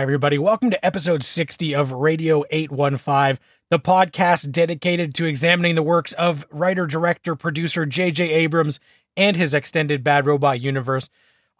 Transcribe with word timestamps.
Hi, 0.00 0.02
everybody. 0.04 0.38
Welcome 0.38 0.70
to 0.70 0.82
episode 0.82 1.22
60 1.22 1.74
of 1.74 1.92
Radio 1.92 2.42
815, 2.50 3.38
the 3.68 3.78
podcast 3.78 4.50
dedicated 4.50 5.14
to 5.16 5.26
examining 5.26 5.74
the 5.74 5.82
works 5.82 6.14
of 6.14 6.46
writer, 6.50 6.86
director, 6.86 7.36
producer 7.36 7.84
J.J. 7.84 8.30
Abrams 8.30 8.80
and 9.14 9.36
his 9.36 9.52
extended 9.52 10.02
Bad 10.02 10.24
Robot 10.24 10.58
universe. 10.58 11.10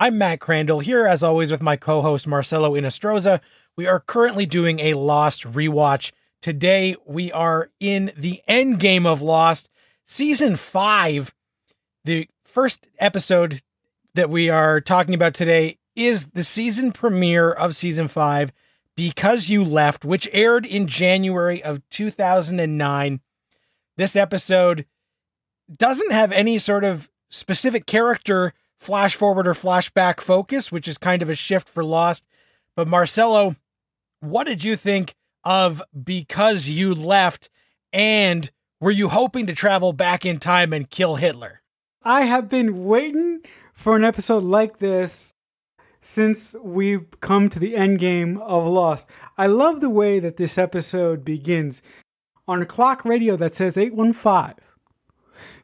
I'm 0.01 0.17
Matt 0.17 0.41
Crandall, 0.41 0.81
here 0.81 1.05
as 1.05 1.23
always 1.23 1.51
with 1.51 1.61
my 1.61 1.77
co 1.77 2.01
host 2.01 2.27
Marcelo 2.27 2.73
Inostroza. 2.73 3.41
We 3.77 3.87
are 3.87 4.01
currently 4.01 4.47
doing 4.47 4.81
a 4.81 4.95
Lost 4.95 5.43
rewatch. 5.43 6.11
Today, 6.41 6.97
we 7.05 7.31
are 7.33 7.71
in 7.79 8.11
the 8.17 8.41
end 8.49 8.81
game 8.81 9.05
of 9.05 9.21
Lost, 9.21 9.69
season 10.07 10.57
five. 10.57 11.35
The 12.07 12.27
first 12.47 12.87
episode 12.99 13.61
that 14.15 14.31
we 14.31 14.49
are 14.49 14.81
talking 14.81 15.13
about 15.13 15.35
today 15.35 15.77
is 16.01 16.27
the 16.33 16.43
season 16.43 16.93
premiere 16.93 17.51
of 17.51 17.77
season 17.77 18.09
five, 18.09 18.53
Because 18.97 19.49
You 19.49 19.63
Left, 19.63 20.05
which 20.05 20.29
aired 20.33 20.65
in 20.65 20.87
January 20.87 21.63
of 21.63 21.87
2009. 21.91 23.21
This 23.97 24.17
episode 24.17 24.87
doesn't 25.75 26.11
have 26.11 26.33
any 26.33 26.59
sort 26.59 26.85
of 26.85 27.11
specific 27.29 27.87
character 27.87 28.55
flash 28.79 29.15
forward 29.15 29.47
or 29.47 29.53
flashback 29.53 30.21
focus, 30.21 30.73
which 30.73 30.89
is 30.89 30.97
kind 30.97 31.21
of 31.21 31.29
a 31.29 31.35
shift 31.35 31.69
for 31.69 31.85
Lost. 31.85 32.27
But 32.75 32.89
Marcelo, 32.89 33.57
what 34.21 34.47
did 34.47 34.65
you 34.65 34.77
think 34.77 35.15
of 35.45 35.83
Because 36.03 36.69
You 36.69 36.95
Left? 36.95 37.51
And 37.93 38.51
were 38.81 38.91
you 38.91 39.11
hoping 39.11 39.47
to 39.47 39.55
travel 39.55 39.93
back 39.93 40.25
in 40.25 40.39
time 40.39 40.73
and 40.73 40.89
kill 40.89 41.17
Hitler? 41.17 41.61
I 42.03 42.23
have 42.23 42.49
been 42.49 42.87
waiting 42.87 43.43
for 43.75 43.97
an 43.97 44.05
episode 44.05 44.43
like 44.43 44.79
this 44.79 45.35
since 46.01 46.55
we've 46.63 47.21
come 47.21 47.49
to 47.51 47.59
the 47.59 47.77
end 47.77 47.99
game 47.99 48.39
of 48.39 48.67
Lost. 48.67 49.07
I 49.37 49.47
love 49.47 49.81
the 49.81 49.91
way 49.91 50.19
that 50.19 50.37
this 50.37 50.59
episode 50.59 51.25
begins 51.25 51.83
on 52.49 52.63
a 52.63 52.67
clock 52.67 53.05
radio 53.05 53.37
that 53.37 53.55
says 53.55 53.77
815. 53.77 54.55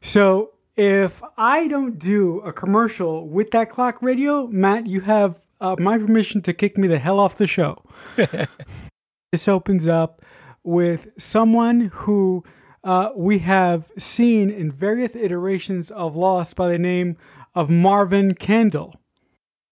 So 0.00 0.52
if 0.76 1.22
I 1.36 1.68
don't 1.68 1.98
do 1.98 2.40
a 2.40 2.52
commercial 2.52 3.28
with 3.28 3.50
that 3.52 3.70
clock 3.70 4.02
radio, 4.02 4.46
Matt, 4.46 4.86
you 4.86 5.00
have 5.00 5.40
uh, 5.60 5.76
my 5.78 5.98
permission 5.98 6.42
to 6.42 6.52
kick 6.52 6.76
me 6.76 6.86
the 6.86 6.98
hell 6.98 7.18
off 7.18 7.36
the 7.36 7.46
show. 7.46 7.82
this 9.32 9.48
opens 9.48 9.88
up 9.88 10.22
with 10.62 11.08
someone 11.16 11.90
who 11.92 12.44
uh, 12.84 13.10
we 13.16 13.38
have 13.38 13.90
seen 13.98 14.50
in 14.50 14.70
various 14.70 15.16
iterations 15.16 15.90
of 15.90 16.14
Lost 16.14 16.56
by 16.56 16.68
the 16.68 16.78
name 16.78 17.16
of 17.54 17.70
Marvin 17.70 18.34
Candle 18.34 18.94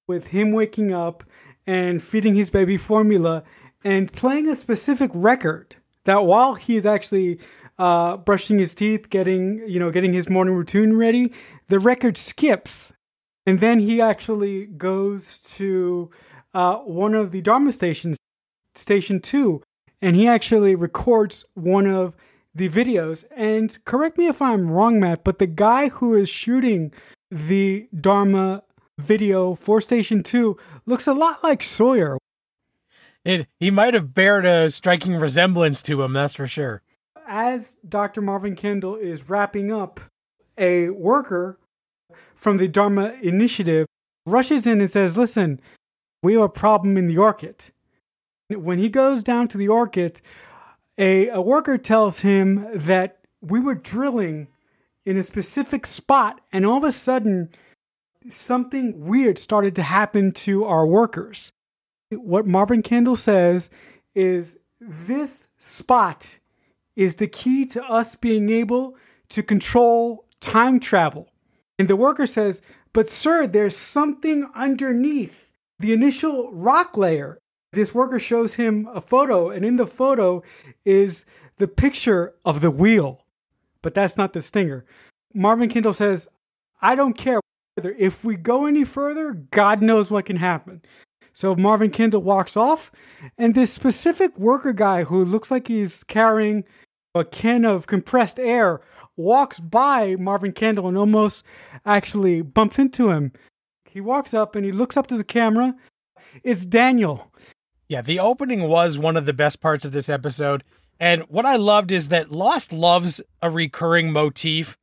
with 0.07 0.29
him 0.29 0.53
waking 0.53 0.93
up 0.93 1.25
and 1.67 2.03
feeding 2.03 2.35
his 2.35 2.51
baby 2.51 2.77
formula 2.77 3.43
and 3.83 4.13
playing 4.13 4.49
a 4.49 4.55
specific 4.55 5.11
record 5.15 5.77
that 6.05 6.25
while 6.25 6.55
he 6.55 6.77
is 6.77 6.87
actually 6.87 7.39
uh, 7.79 8.17
brushing 8.19 8.59
his 8.59 8.75
teeth, 8.75 9.11
getting 9.11 9.63
you 9.67 9.81
know 9.81 9.91
getting 9.91 10.13
his 10.13 10.29
morning 10.29 10.55
routine 10.55 10.95
ready, 10.95 11.33
the 11.69 11.79
record 11.79 12.17
skips, 12.17 12.93
and 13.47 13.61
then 13.61 13.81
he 13.81 14.01
actually 14.01 14.67
goes 14.67 15.39
to 15.41 16.11
uh, 16.53 16.77
one 16.77 17.15
of 17.15 17.33
the 17.33 17.41
Dharma 17.41 17.73
stations, 17.73 18.17
station 18.75 19.21
two, 19.21 19.63
and 20.01 20.15
he 20.15 20.29
actually 20.29 20.75
records 20.75 21.45
one 21.55 21.87
of 21.87 22.15
the 22.55 22.69
videos. 22.69 23.25
And 23.37 23.77
correct 23.85 24.19
me 24.19 24.29
if 24.29 24.41
I'm 24.41 24.71
wrong, 24.71 25.01
Matt, 25.01 25.25
but 25.25 25.39
the 25.39 25.47
guy 25.47 25.89
who 25.89 26.15
is 26.15 26.29
shooting 26.29 26.93
the 27.31 27.89
Dharma 27.99 28.63
video 28.99 29.55
for 29.55 29.81
Station 29.81 30.23
2 30.23 30.57
looks 30.87 31.07
a 31.07 31.13
lot 31.13 31.43
like 31.43 31.63
Sawyer. 31.63 32.19
It, 33.25 33.49
he 33.59 33.71
might 33.71 33.95
have 33.95 34.15
bared 34.15 34.45
a 34.45 34.71
striking 34.71 35.17
resemblance 35.17 35.83
to 35.83 36.03
him, 36.03 36.13
that's 36.13 36.35
for 36.35 36.47
sure. 36.47 36.83
As 37.27 37.77
Dr. 37.89 38.21
Marvin 38.21 38.55
Kendall 38.55 38.97
is 38.97 39.29
wrapping 39.29 39.73
up, 39.73 40.01
a 40.59 40.91
worker 40.91 41.59
from 42.35 42.59
the 42.59 42.69
Dharma 42.69 43.15
Initiative 43.23 43.87
rushes 44.27 44.67
in 44.67 44.81
and 44.81 44.91
says, 44.91 45.17
Listen, 45.17 45.61
we 46.23 46.35
have 46.35 46.43
a 46.43 46.49
problem 46.49 46.97
in 46.97 47.07
the 47.07 47.19
orchid. 47.19 47.71
When 48.49 48.79
he 48.79 48.91
goes 48.91 49.25
down 49.25 49.49
to 49.49 49.59
the 49.59 49.69
orchid, 49.69 50.21
a, 50.99 51.29
a 51.29 51.41
worker 51.41 51.79
tells 51.79 52.21
him 52.21 52.69
that 52.75 53.21
we 53.41 53.59
were 53.59 53.75
drilling 53.75 54.49
in 55.07 55.17
a 55.17 55.23
specific 55.23 55.87
spot, 55.87 56.41
and 56.53 56.65
all 56.65 56.79
of 56.79 56.85
a 56.85 56.93
sudden, 56.93 57.51
something 58.29 59.07
weird 59.07 59.39
started 59.39 59.75
to 59.77 59.83
happen 59.83 60.33
to 60.33 60.65
our 60.65 60.87
workers. 60.87 61.53
What 62.11 62.47
Marvin 62.47 62.83
Kendall 62.83 63.17
says 63.17 63.71
is 64.15 64.59
this 64.81 65.49
spot 65.59 66.39
is 66.97 67.17
the 67.17 67.27
key 67.27 67.65
to 67.67 67.83
us 67.85 68.15
being 68.15 68.51
able 68.51 68.97
to 69.31 69.43
control 69.43 70.27
time 70.41 70.79
travel. 70.79 71.29
And 71.79 71.89
the 71.89 71.97
worker 71.97 72.27
says, 72.27 72.63
But 72.93 73.09
sir, 73.09 73.47
there's 73.47 73.77
something 73.77 74.49
underneath 74.55 75.49
the 75.79 75.93
initial 75.93 76.53
rock 76.53 76.97
layer. 76.97 77.39
This 77.73 77.95
worker 77.95 78.21
shows 78.21 78.55
him 78.55 78.89
a 78.95 79.01
photo, 79.01 79.51
and 79.51 79.65
in 79.65 79.77
the 79.77 79.87
photo 79.87 80.43
is 80.85 81.25
the 81.59 81.67
picture 81.67 82.35
of 82.45 82.61
the 82.61 82.71
wheel. 82.71 83.25
But 83.83 83.95
that's 83.95 84.17
not 84.17 84.33
the 84.33 84.43
stinger. 84.43 84.85
Marvin 85.35 85.69
Kendall 85.69 85.93
says, 85.93 86.29
I 86.81 86.95
don't 86.95 87.15
care 87.15 87.41
if 87.77 88.25
we 88.25 88.37
go 88.37 88.67
any 88.67 88.85
further, 88.85 89.33
God 89.33 89.83
knows 89.83 90.11
what 90.11 90.27
can 90.27 90.37
happen. 90.37 90.83
So 91.33 91.57
Marvin 91.57 91.91
Kendall 91.91 92.23
walks 92.23 92.57
off, 92.57 92.93
and 93.37 93.55
this 93.55 93.73
specific 93.73 94.39
worker 94.39 94.73
guy 94.73 95.05
who 95.05 95.25
looks 95.25 95.51
like 95.51 95.67
he's 95.67 96.05
carrying 96.05 96.65
a 97.15 97.25
can 97.25 97.65
of 97.65 97.87
compressed 97.87 98.39
air 98.39 98.81
walks 99.17 99.59
by 99.59 100.17
Marvin 100.17 100.53
Kendall 100.53 100.89
and 100.89 100.97
almost 100.97 101.45
actually 101.85 102.43
bumps 102.43 102.79
into 102.79 103.11
him. 103.11 103.33
He 103.85 104.01
walks 104.01 104.35
up 104.35 104.57
and 104.57 104.65
he 104.65 104.73
looks 104.73 104.97
up 104.97 105.07
to 105.09 105.17
the 105.17 105.25
camera. 105.25 105.75
It's 106.43 106.67
Daniel. 106.67 107.31
Yeah, 107.89 108.03
the 108.03 108.19
opening 108.19 108.63
was 108.63 108.99
one 108.99 109.17
of 109.17 109.27
the 109.27 109.33
best 109.33 109.61
parts 109.61 109.85
of 109.85 109.93
this 109.93 110.09
episode. 110.09 110.65
And 110.99 111.23
what 111.23 111.47
I 111.47 111.57
loved 111.57 111.91
is 111.91 112.09
that 112.09 112.31
Lost 112.31 112.73
loves 112.73 113.21
a 113.43 113.51
recurring 113.51 114.11
motif 114.11 114.77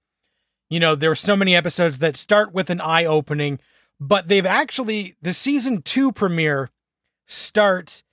you 0.71 0.79
know, 0.79 0.95
there 0.95 1.11
are 1.11 1.15
so 1.15 1.35
many 1.35 1.53
episodes 1.53 1.99
that 1.99 2.15
start 2.15 2.53
with 2.53 2.69
an 2.69 2.79
eye 2.79 3.03
opening, 3.03 3.59
but 3.99 4.29
they've 4.29 4.45
actually, 4.45 5.17
the 5.21 5.33
season 5.33 5.81
two 5.81 6.13
premiere 6.13 6.69
starts 7.27 8.03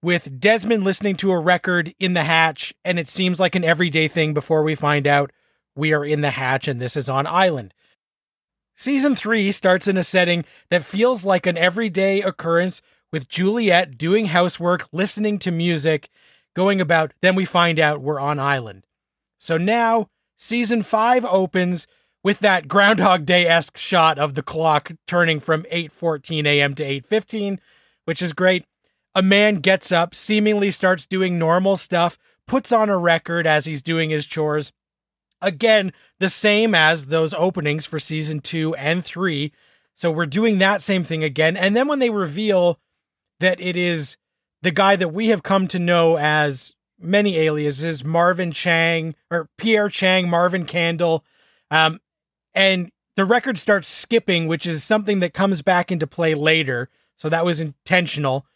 with 0.00 0.38
Desmond 0.38 0.84
listening 0.84 1.16
to 1.16 1.32
a 1.32 1.40
record 1.40 1.92
in 1.98 2.14
the 2.14 2.22
hatch, 2.22 2.72
and 2.84 3.00
it 3.00 3.08
seems 3.08 3.40
like 3.40 3.56
an 3.56 3.64
everyday 3.64 4.06
thing 4.06 4.32
before 4.32 4.62
we 4.62 4.76
find 4.76 5.08
out 5.08 5.32
we 5.74 5.92
are 5.92 6.04
in 6.04 6.20
the 6.20 6.30
hatch 6.30 6.68
and 6.68 6.80
this 6.80 6.96
is 6.96 7.08
on 7.08 7.26
island. 7.26 7.74
Season 8.76 9.16
three 9.16 9.50
starts 9.50 9.88
in 9.88 9.96
a 9.96 10.04
setting 10.04 10.44
that 10.70 10.84
feels 10.84 11.24
like 11.24 11.46
an 11.46 11.58
everyday 11.58 12.22
occurrence 12.22 12.80
with 13.10 13.28
Juliet 13.28 13.98
doing 13.98 14.26
housework, 14.26 14.86
listening 14.92 15.40
to 15.40 15.50
music, 15.50 16.10
going 16.54 16.80
about, 16.80 17.12
then 17.22 17.34
we 17.34 17.44
find 17.44 17.80
out 17.80 18.02
we're 18.02 18.20
on 18.20 18.38
island. 18.38 18.86
So 19.36 19.56
now 19.56 20.10
season 20.36 20.82
five 20.82 21.24
opens 21.24 21.88
with 22.24 22.40
that 22.40 22.66
Groundhog 22.66 23.26
Day 23.26 23.46
esque 23.46 23.76
shot 23.76 24.18
of 24.18 24.34
the 24.34 24.42
clock 24.42 24.90
turning 25.06 25.38
from 25.38 25.64
8:14 25.70 26.46
a.m. 26.46 26.74
to 26.74 26.82
8:15, 26.82 27.60
which 28.06 28.20
is 28.20 28.32
great. 28.32 28.64
A 29.14 29.22
man 29.22 29.56
gets 29.56 29.92
up, 29.92 30.14
seemingly 30.14 30.72
starts 30.72 31.06
doing 31.06 31.38
normal 31.38 31.76
stuff, 31.76 32.18
puts 32.48 32.72
on 32.72 32.90
a 32.90 32.98
record 32.98 33.46
as 33.46 33.66
he's 33.66 33.82
doing 33.82 34.10
his 34.10 34.26
chores. 34.26 34.72
Again, 35.40 35.92
the 36.18 36.30
same 36.30 36.74
as 36.74 37.06
those 37.06 37.34
openings 37.34 37.86
for 37.86 38.00
season 38.00 38.40
two 38.40 38.74
and 38.74 39.04
three. 39.04 39.52
So 39.94 40.10
we're 40.10 40.26
doing 40.26 40.58
that 40.58 40.82
same 40.82 41.04
thing 41.04 41.22
again. 41.22 41.56
And 41.56 41.76
then 41.76 41.86
when 41.86 42.00
they 42.00 42.10
reveal 42.10 42.80
that 43.38 43.60
it 43.60 43.76
is 43.76 44.16
the 44.62 44.72
guy 44.72 44.96
that 44.96 45.12
we 45.12 45.28
have 45.28 45.42
come 45.42 45.68
to 45.68 45.78
know 45.78 46.16
as 46.16 46.74
many 46.98 47.36
aliases, 47.36 48.02
Marvin 48.02 48.50
Chang 48.50 49.14
or 49.30 49.48
Pierre 49.58 49.90
Chang, 49.90 50.28
Marvin 50.28 50.64
Candle, 50.64 51.24
um, 51.70 52.00
and 52.54 52.90
the 53.16 53.24
record 53.24 53.58
starts 53.58 53.88
skipping, 53.88 54.46
which 54.46 54.66
is 54.66 54.82
something 54.84 55.20
that 55.20 55.34
comes 55.34 55.62
back 55.62 55.92
into 55.92 56.06
play 56.06 56.34
later. 56.34 56.88
So 57.16 57.28
that 57.28 57.44
was 57.44 57.60
intentional. 57.60 58.46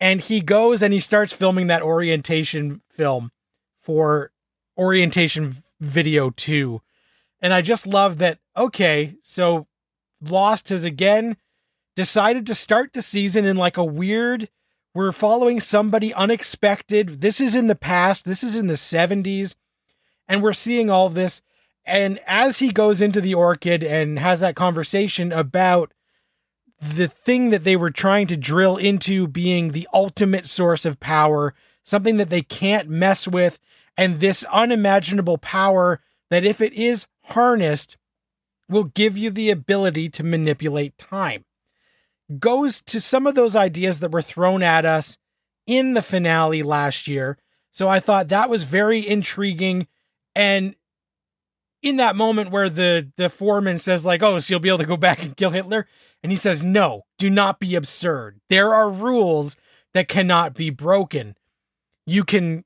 And 0.00 0.20
he 0.20 0.40
goes 0.40 0.82
and 0.82 0.92
he 0.92 1.00
starts 1.00 1.32
filming 1.32 1.66
that 1.68 1.82
orientation 1.82 2.82
film 2.88 3.32
for 3.80 4.32
orientation 4.78 5.62
video 5.80 6.30
two. 6.30 6.80
And 7.40 7.52
I 7.52 7.62
just 7.62 7.86
love 7.86 8.18
that. 8.18 8.38
Okay, 8.56 9.14
so 9.20 9.66
Lost 10.20 10.68
has 10.68 10.84
again 10.84 11.36
decided 11.96 12.46
to 12.46 12.54
start 12.54 12.92
the 12.92 13.02
season 13.02 13.44
in 13.44 13.56
like 13.56 13.76
a 13.76 13.84
weird. 13.84 14.48
We're 14.94 15.12
following 15.12 15.60
somebody 15.60 16.14
unexpected. 16.14 17.20
This 17.20 17.40
is 17.40 17.54
in 17.54 17.66
the 17.66 17.74
past. 17.74 18.24
This 18.24 18.44
is 18.44 18.56
in 18.56 18.68
the 18.68 18.74
70s. 18.74 19.54
And 20.28 20.42
we're 20.42 20.52
seeing 20.52 20.88
all 20.88 21.08
this. 21.08 21.42
And 21.86 22.20
as 22.26 22.58
he 22.58 22.72
goes 22.72 23.00
into 23.00 23.20
the 23.20 23.34
orchid 23.34 23.82
and 23.82 24.18
has 24.18 24.40
that 24.40 24.56
conversation 24.56 25.32
about 25.32 25.92
the 26.80 27.08
thing 27.08 27.50
that 27.50 27.64
they 27.64 27.76
were 27.76 27.90
trying 27.90 28.26
to 28.28 28.36
drill 28.36 28.76
into 28.76 29.26
being 29.26 29.70
the 29.70 29.88
ultimate 29.92 30.46
source 30.46 30.84
of 30.84 31.00
power, 31.00 31.54
something 31.82 32.16
that 32.16 32.30
they 32.30 32.42
can't 32.42 32.88
mess 32.88 33.28
with, 33.28 33.58
and 33.96 34.20
this 34.20 34.44
unimaginable 34.44 35.38
power 35.38 36.00
that, 36.30 36.44
if 36.44 36.60
it 36.60 36.72
is 36.72 37.06
harnessed, 37.26 37.96
will 38.68 38.84
give 38.84 39.16
you 39.16 39.30
the 39.30 39.50
ability 39.50 40.08
to 40.08 40.22
manipulate 40.22 40.98
time. 40.98 41.44
Goes 42.38 42.80
to 42.82 43.00
some 43.00 43.26
of 43.26 43.34
those 43.34 43.54
ideas 43.54 44.00
that 44.00 44.10
were 44.10 44.22
thrown 44.22 44.62
at 44.62 44.84
us 44.84 45.18
in 45.66 45.92
the 45.92 46.02
finale 46.02 46.62
last 46.62 47.06
year. 47.06 47.38
So 47.70 47.88
I 47.88 48.00
thought 48.00 48.28
that 48.28 48.50
was 48.50 48.64
very 48.64 49.06
intriguing. 49.06 49.86
And 50.34 50.74
in 51.84 51.98
that 51.98 52.16
moment 52.16 52.50
where 52.50 52.70
the 52.70 53.12
the 53.16 53.28
foreman 53.28 53.78
says 53.78 54.04
like, 54.04 54.22
"Oh, 54.22 54.38
so 54.38 54.54
you'll 54.54 54.60
be 54.60 54.70
able 54.70 54.78
to 54.78 54.86
go 54.86 54.96
back 54.96 55.22
and 55.22 55.36
kill 55.36 55.50
Hitler," 55.50 55.86
and 56.22 56.32
he 56.32 56.36
says, 56.36 56.64
"No, 56.64 57.02
do 57.18 57.28
not 57.28 57.60
be 57.60 57.76
absurd. 57.76 58.40
There 58.48 58.74
are 58.74 58.90
rules 58.90 59.56
that 59.92 60.08
cannot 60.08 60.54
be 60.54 60.70
broken. 60.70 61.36
You 62.06 62.24
can 62.24 62.64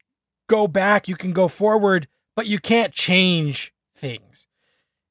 go 0.49 0.69
back, 0.69 1.09
you 1.09 1.17
can 1.17 1.32
go 1.32 1.49
forward, 1.49 2.06
but 2.37 2.47
you 2.47 2.61
can't 2.61 2.94
change 2.94 3.75
things." 3.94 4.47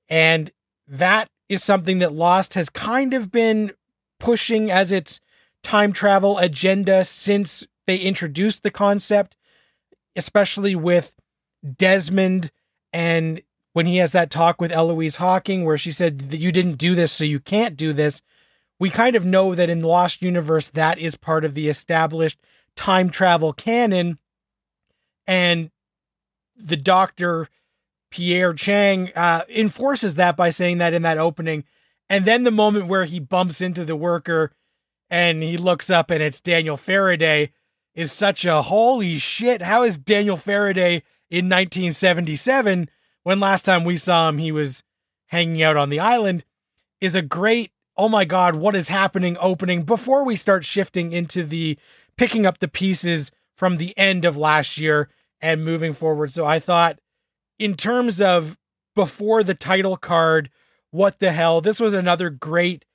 And 0.08 0.52
that 0.88 1.28
is 1.50 1.62
something 1.62 2.00
that 2.00 2.14
Lost 2.14 2.54
has 2.54 2.70
kind 2.70 3.14
of 3.14 3.30
been 3.30 3.74
pushing 4.20 4.72
as 4.72 4.92
its 4.92 5.20
time 5.64 5.92
travel 5.92 6.38
agenda 6.38 7.04
since 7.04 7.68
they 7.88 7.98
introduced 7.98 8.64
the 8.64 8.72
concept, 8.72 9.36
especially 10.16 10.76
with 10.76 11.14
Desmond 11.76 12.52
and 12.94 13.42
when 13.78 13.86
he 13.86 13.98
has 13.98 14.12
that 14.12 14.32
talk 14.32 14.60
with 14.60 14.72
Eloise 14.72 15.18
Hawking, 15.18 15.64
where 15.64 15.78
she 15.78 15.92
said 15.92 16.32
that 16.32 16.40
you 16.40 16.52
didn't 16.52 16.80
do 16.80 16.96
this, 16.96 17.12
so 17.12 17.24
you 17.24 17.40
can't 17.40 17.78
do 17.78 17.94
this. 17.94 18.24
We 18.80 18.90
kind 18.90 19.16
of 19.16 19.24
know 19.24 19.54
that 19.54 19.70
in 19.70 19.82
Lost 19.82 20.24
Universe, 20.24 20.70
that 20.70 20.98
is 20.98 21.14
part 21.14 21.46
of 21.46 21.54
the 21.54 21.70
established 21.70 22.40
time 22.76 23.12
travel 23.12 23.54
canon. 23.54 24.18
And 25.28 25.70
the 26.56 26.76
doctor, 26.76 27.50
Pierre 28.10 28.56
Chang, 28.56 29.12
uh, 29.16 29.44
enforces 29.48 30.16
that 30.16 30.36
by 30.36 30.50
saying 30.50 30.80
that 30.80 30.96
in 30.96 31.04
that 31.04 31.20
opening. 31.20 31.64
And 32.10 32.26
then 32.26 32.46
the 32.46 32.50
moment 32.50 32.88
where 32.88 33.06
he 33.06 33.20
bumps 33.20 33.62
into 33.62 33.86
the 33.86 33.96
worker 33.96 34.54
and 35.08 35.44
he 35.44 35.56
looks 35.56 35.92
up 35.92 36.10
and 36.10 36.24
it's 36.24 36.42
Daniel 36.42 36.78
Faraday 36.78 37.52
is 37.94 38.12
such 38.12 38.44
a 38.44 38.64
holy 38.64 39.20
shit. 39.20 39.62
How 39.62 39.84
is 39.84 40.00
Daniel 40.00 40.36
Faraday 40.36 41.04
in 41.30 41.46
1977? 41.46 42.90
When 43.28 43.42
last 43.42 43.64
time 43.64 43.84
we 43.84 43.98
saw 43.98 44.30
him, 44.30 44.38
he 44.38 44.54
was 44.54 44.84
hanging 45.26 45.62
out 45.62 45.76
on 45.76 45.90
the 45.90 46.00
island, 46.00 46.46
is 47.02 47.14
a 47.14 47.22
great, 47.22 47.74
oh 47.98 48.08
my 48.08 48.24
God, 48.24 48.56
what 48.56 48.74
is 48.74 48.88
happening 48.88 49.36
opening 49.42 49.84
before 49.84 50.24
we 50.24 50.38
start 50.38 50.64
shifting 50.64 51.12
into 51.12 51.44
the 51.44 51.78
picking 52.16 52.46
up 52.46 52.60
the 52.60 52.70
pieces 52.70 53.34
from 53.54 53.76
the 53.76 53.94
end 53.98 54.24
of 54.24 54.38
last 54.38 54.78
year 54.78 55.10
and 55.42 55.66
moving 55.66 55.94
forward. 55.94 56.32
So 56.32 56.46
I 56.46 56.60
thought, 56.60 57.00
in 57.60 57.76
terms 57.76 58.22
of 58.22 58.58
before 58.96 59.44
the 59.44 59.54
title 59.54 59.98
card, 59.98 60.50
what 60.92 61.20
the 61.20 61.34
hell, 61.34 61.60
this 61.60 61.82
was 61.82 61.94
another 61.94 62.30
great, 62.30 62.86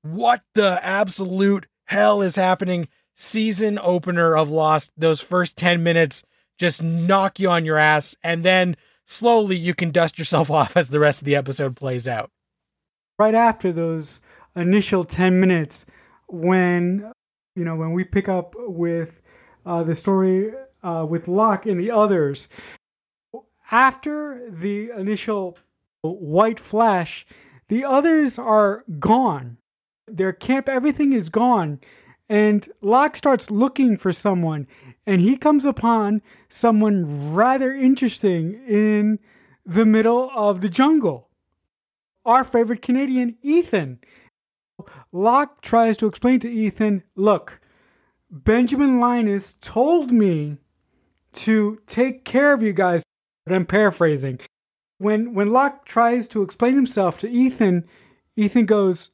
what 0.00 0.40
the 0.54 0.80
absolute 0.82 1.66
hell 1.84 2.22
is 2.22 2.36
happening 2.36 2.88
season 3.12 3.78
opener 3.82 4.38
of 4.38 4.48
Lost. 4.48 4.90
Those 4.96 5.20
first 5.20 5.58
10 5.58 5.82
minutes 5.82 6.24
just 6.56 6.82
knock 6.82 7.38
you 7.38 7.50
on 7.50 7.66
your 7.66 7.76
ass. 7.76 8.16
And 8.24 8.42
then 8.42 8.74
slowly 9.06 9.56
you 9.56 9.74
can 9.74 9.90
dust 9.90 10.18
yourself 10.18 10.50
off 10.58 10.76
as 10.76 10.88
the 10.88 11.00
rest 11.00 11.22
of 11.22 11.26
the 11.26 11.36
episode 11.36 11.76
plays 11.76 12.06
out. 12.08 12.30
Right 13.18 13.34
after 13.34 13.72
those 13.72 14.20
initial 14.56 15.04
10 15.04 15.38
minutes, 15.38 15.86
when, 16.28 17.12
you 17.54 17.64
know, 17.64 17.76
when 17.76 17.92
we 17.92 18.04
pick 18.04 18.28
up 18.28 18.54
with 18.56 19.20
uh, 19.64 19.82
the 19.82 19.94
story 19.94 20.52
uh, 20.82 21.06
with 21.08 21.28
Locke 21.28 21.66
and 21.66 21.78
the 21.78 21.90
others, 21.90 22.48
after 23.70 24.50
the 24.50 24.90
initial 24.90 25.56
white 26.02 26.58
flash, 26.58 27.24
the 27.68 27.84
others 27.84 28.38
are 28.38 28.84
gone. 28.98 29.58
Their 30.06 30.32
camp, 30.32 30.68
everything 30.68 31.12
is 31.12 31.28
gone. 31.28 31.80
And 32.28 32.68
Locke 32.80 33.16
starts 33.16 33.50
looking 33.50 33.96
for 33.96 34.12
someone 34.12 34.66
and 35.06 35.20
he 35.20 35.36
comes 35.36 35.64
upon 35.64 36.22
someone 36.48 37.32
rather 37.32 37.72
interesting 37.72 38.60
in 38.66 39.18
the 39.64 39.86
middle 39.86 40.30
of 40.34 40.60
the 40.60 40.68
jungle. 40.68 41.28
Our 42.24 42.44
favorite 42.44 42.82
Canadian, 42.82 43.36
Ethan. 43.42 43.98
Locke 45.10 45.60
tries 45.60 45.96
to 45.98 46.06
explain 46.06 46.40
to 46.40 46.50
Ethan 46.50 47.02
look, 47.14 47.60
Benjamin 48.30 48.98
Linus 48.98 49.54
told 49.60 50.10
me 50.10 50.58
to 51.32 51.80
take 51.86 52.24
care 52.24 52.52
of 52.52 52.62
you 52.62 52.72
guys, 52.72 53.02
but 53.44 53.54
I'm 53.54 53.66
paraphrasing. 53.66 54.40
When, 54.98 55.34
when 55.34 55.50
Locke 55.50 55.84
tries 55.84 56.28
to 56.28 56.42
explain 56.42 56.74
himself 56.74 57.18
to 57.18 57.28
Ethan, 57.28 57.84
Ethan 58.36 58.66
goes, 58.66 59.10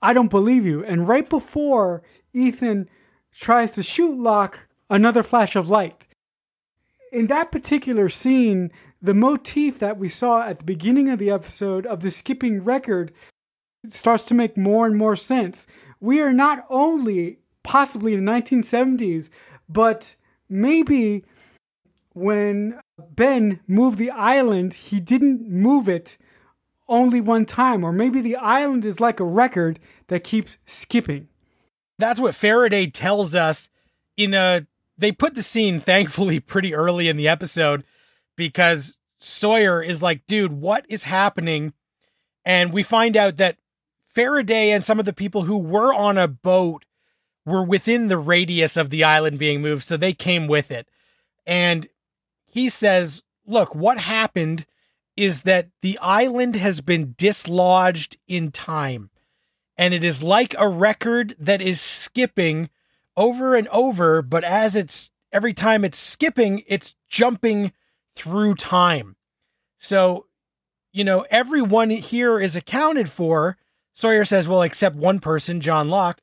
I 0.00 0.12
don't 0.12 0.30
believe 0.30 0.64
you. 0.64 0.84
And 0.84 1.08
right 1.08 1.28
before 1.28 2.02
Ethan 2.32 2.88
tries 3.32 3.72
to 3.72 3.82
shoot 3.82 4.16
Locke, 4.16 4.68
another 4.90 5.22
flash 5.22 5.56
of 5.56 5.70
light. 5.70 6.06
In 7.12 7.28
that 7.28 7.52
particular 7.52 8.08
scene, 8.08 8.70
the 9.00 9.14
motif 9.14 9.78
that 9.78 9.98
we 9.98 10.08
saw 10.08 10.42
at 10.42 10.58
the 10.58 10.64
beginning 10.64 11.08
of 11.08 11.18
the 11.18 11.30
episode 11.30 11.86
of 11.86 12.00
the 12.00 12.10
skipping 12.10 12.62
record 12.62 13.12
starts 13.88 14.24
to 14.24 14.34
make 14.34 14.56
more 14.56 14.86
and 14.86 14.96
more 14.96 15.16
sense. 15.16 15.66
We 16.00 16.20
are 16.20 16.32
not 16.32 16.66
only 16.68 17.38
possibly 17.62 18.14
in 18.14 18.24
the 18.24 18.32
1970s, 18.32 19.30
but 19.68 20.14
maybe 20.48 21.24
when 22.14 22.80
Ben 22.98 23.60
moved 23.66 23.98
the 23.98 24.10
island, 24.10 24.74
he 24.74 25.00
didn't 25.00 25.48
move 25.48 25.88
it 25.88 26.16
only 26.88 27.20
one 27.20 27.46
time, 27.46 27.84
or 27.84 27.92
maybe 27.92 28.20
the 28.20 28.36
island 28.36 28.84
is 28.84 29.00
like 29.00 29.20
a 29.20 29.24
record 29.24 29.78
that 30.08 30.24
keeps 30.24 30.58
skipping. 30.66 31.28
That's 31.98 32.20
what 32.20 32.34
Faraday 32.34 32.86
tells 32.88 33.34
us 33.34 33.68
in 34.16 34.34
a 34.34 34.66
they 34.96 35.12
put 35.12 35.34
the 35.34 35.42
scene 35.42 35.80
thankfully 35.80 36.40
pretty 36.52 36.74
early 36.74 37.08
in 37.08 37.16
the 37.16 37.28
episode 37.28 37.84
because 38.36 38.98
Sawyer 39.18 39.82
is 39.82 40.02
like, 40.02 40.26
dude, 40.26 40.52
what 40.52 40.84
is 40.88 41.04
happening? 41.04 41.72
And 42.44 42.72
we 42.72 42.82
find 42.82 43.16
out 43.16 43.36
that 43.38 43.56
Faraday 44.06 44.70
and 44.70 44.84
some 44.84 44.98
of 44.98 45.06
the 45.06 45.12
people 45.12 45.42
who 45.42 45.58
were 45.58 45.92
on 45.92 46.18
a 46.18 46.28
boat 46.28 46.84
were 47.46 47.62
within 47.62 48.08
the 48.08 48.18
radius 48.18 48.76
of 48.76 48.90
the 48.90 49.04
island 49.04 49.38
being 49.38 49.60
moved, 49.60 49.84
so 49.84 49.96
they 49.96 50.12
came 50.12 50.46
with 50.46 50.70
it. 50.70 50.88
And 51.46 51.88
he 52.46 52.68
says, 52.68 53.22
look, 53.46 53.74
what 53.74 53.98
happened 53.98 54.66
is 55.16 55.42
that 55.42 55.68
the 55.82 55.98
island 55.98 56.56
has 56.56 56.80
been 56.80 57.14
dislodged 57.18 58.16
in 58.26 58.50
time. 58.50 59.10
And 59.76 59.92
it 59.92 60.04
is 60.04 60.22
like 60.22 60.54
a 60.58 60.68
record 60.68 61.34
that 61.38 61.60
is 61.60 61.80
skipping 61.80 62.70
over 63.16 63.54
and 63.54 63.68
over, 63.68 64.22
but 64.22 64.44
as 64.44 64.76
it's 64.76 65.10
every 65.32 65.54
time 65.54 65.84
it's 65.84 65.98
skipping, 65.98 66.62
it's 66.66 66.94
jumping 67.08 67.72
through 68.14 68.54
time. 68.54 69.16
So, 69.78 70.26
you 70.92 71.04
know, 71.04 71.26
everyone 71.30 71.90
here 71.90 72.38
is 72.38 72.56
accounted 72.56 73.10
for. 73.10 73.56
Sawyer 73.92 74.24
says, 74.24 74.48
well, 74.48 74.62
except 74.62 74.96
one 74.96 75.20
person, 75.20 75.60
John 75.60 75.88
Locke, 75.88 76.20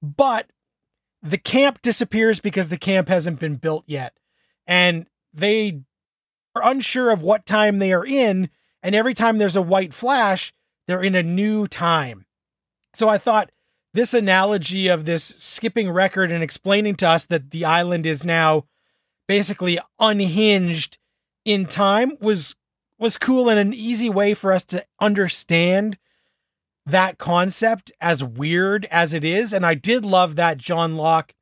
but 0.00 0.46
the 1.22 1.38
camp 1.38 1.82
disappears 1.82 2.40
because 2.40 2.68
the 2.68 2.78
camp 2.78 3.08
hasn't 3.08 3.38
been 3.38 3.56
built 3.56 3.84
yet. 3.86 4.14
And 4.66 5.06
they 5.32 5.82
are 6.54 6.62
unsure 6.64 7.10
of 7.10 7.22
what 7.22 7.46
time 7.46 7.78
they 7.78 7.92
are 7.92 8.04
in. 8.04 8.50
And 8.82 8.94
every 8.94 9.14
time 9.14 9.38
there's 9.38 9.56
a 9.56 9.62
white 9.62 9.94
flash, 9.94 10.52
they're 10.86 11.02
in 11.02 11.14
a 11.14 11.22
new 11.22 11.66
time. 11.66 12.26
So 12.94 13.08
I 13.08 13.18
thought 13.18 13.50
this 13.94 14.14
analogy 14.14 14.88
of 14.88 15.04
this 15.04 15.34
skipping 15.36 15.90
record 15.90 16.32
and 16.32 16.42
explaining 16.42 16.94
to 16.96 17.08
us 17.08 17.24
that 17.26 17.50
the 17.50 17.64
island 17.64 18.06
is 18.06 18.24
now 18.24 18.64
basically 19.28 19.78
unhinged 19.98 20.98
in 21.44 21.66
time 21.66 22.16
was 22.20 22.54
was 22.98 23.18
cool 23.18 23.48
and 23.48 23.58
an 23.58 23.74
easy 23.74 24.08
way 24.08 24.32
for 24.32 24.52
us 24.52 24.62
to 24.62 24.84
understand 25.00 25.98
that 26.86 27.18
concept 27.18 27.90
as 28.00 28.22
weird 28.22 28.86
as 28.92 29.12
it 29.12 29.24
is. 29.24 29.52
And 29.52 29.66
I 29.66 29.74
did 29.74 30.04
love 30.04 30.36
that 30.36 30.58
John 30.58 30.96
Locke 30.96 31.34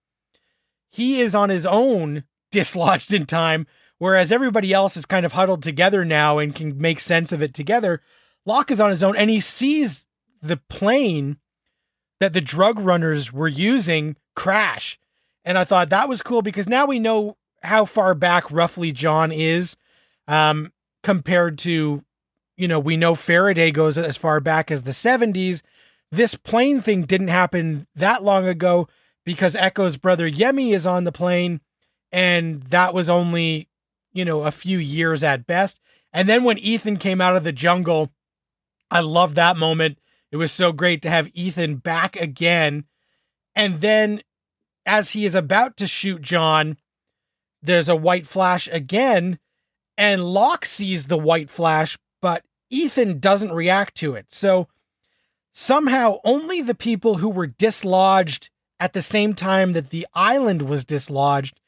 he 0.89 1.21
is 1.21 1.35
on 1.35 1.51
his 1.51 1.67
own 1.67 2.25
dislodged 2.51 3.13
in 3.13 3.27
time 3.27 3.67
whereas 3.99 4.33
everybody 4.33 4.73
else 4.73 4.97
is 4.97 5.07
kind 5.07 5.25
of 5.27 5.33
huddled 5.33 5.63
together 5.63 6.05
now 6.05 6.39
and 6.39 6.55
can 6.55 6.81
make 6.81 6.99
sense 6.99 7.33
of 7.33 7.43
it 7.43 7.55
together. 7.55 8.01
Locke 8.47 8.71
is 8.71 8.81
on 8.81 8.89
his 8.89 9.03
own 9.03 9.15
and 9.15 9.31
he 9.31 9.41
sees 9.41 10.07
the 10.43 10.57
plane 10.57 11.37
that 12.21 12.33
the 12.33 12.41
drug 12.41 12.79
runners 12.79 13.33
were 13.33 13.49
using 13.49 14.17
crash. 14.37 14.99
And 15.45 15.59
I 15.59 15.65
thought 15.65 15.89
that 15.91 16.09
was 16.09 16.23
cool 16.23 16.43
because 16.43 16.69
now 16.69 16.87
we 16.87 16.99
know 16.99 17.37
how 17.63 17.85
far 17.85 18.15
back 18.15 18.51
roughly 18.53 18.93
John 18.93 19.33
is 19.33 19.77
um, 20.29 20.73
compared 21.03 21.59
to, 21.61 22.05
you 22.57 22.69
know, 22.69 22.79
we 22.79 22.97
know 22.97 23.15
Faraday 23.15 23.71
goes 23.71 23.99
as 23.99 24.17
far 24.17 24.39
back 24.41 24.71
as 24.71 24.83
the 24.83 24.91
70s. 24.93 25.63
this 26.13 26.35
plane 26.35 26.81
thing 26.81 27.03
didn't 27.03 27.29
happen 27.29 27.87
that 27.95 28.23
long 28.23 28.47
ago 28.47 28.89
because 29.25 29.57
Eko's 29.57 29.97
brother 29.97 30.31
Yemi 30.31 30.73
is 30.75 30.87
on 30.87 31.05
the 31.05 31.13
plane, 31.13 31.61
and 32.11 32.63
that 32.65 32.93
was 32.93 33.09
only, 33.09 33.69
you 34.13 34.25
know, 34.25 34.43
a 34.43 34.51
few 34.51 34.79
years 34.79 35.23
at 35.23 35.47
best. 35.47 35.79
And 36.13 36.29
then 36.29 36.43
when 36.43 36.59
Ethan 36.59 36.97
came 36.97 37.21
out 37.21 37.37
of 37.37 37.45
the 37.45 37.53
jungle, 37.53 38.11
I 38.91 39.01
love 39.01 39.37
that 39.37 39.57
moment. 39.57 39.99
It 40.33 40.37
was 40.37 40.53
so 40.53 40.73
great 40.73 41.03
to 41.03 41.11
have 41.11 41.31
Ethan 41.35 41.77
back 41.77 42.17
again. 42.17 42.85
And 43.55 43.81
then 43.81 44.23
as 44.87 45.11
he 45.11 45.25
is 45.25 45.35
about 45.35 45.77
to 45.79 45.87
shoot 45.87 46.23
John, 46.23 46.77
there's 47.63 47.89
a 47.89 47.97
white 47.97 48.27
flash 48.27 48.69
again, 48.73 49.39
and 49.99 50.33
Locke 50.33 50.65
sees 50.65 51.07
the 51.07 51.19
white 51.19 51.51
flash, 51.51 51.99
but 52.23 52.45
Ethan 52.71 53.19
doesn't 53.19 53.53
react 53.53 53.97
to 53.97 54.15
it. 54.15 54.27
So 54.31 54.69
somehow 55.53 56.19
only 56.25 56.63
the 56.63 56.75
people 56.75 57.17
who 57.17 57.29
were 57.29 57.47
dislodged 57.47 58.49
at 58.79 58.95
the 58.95 59.03
same 59.03 59.35
time 59.35 59.75
that 59.75 59.91
the 59.91 60.07
island 60.15 60.63
was 60.63 60.87
dislodged 60.87 61.61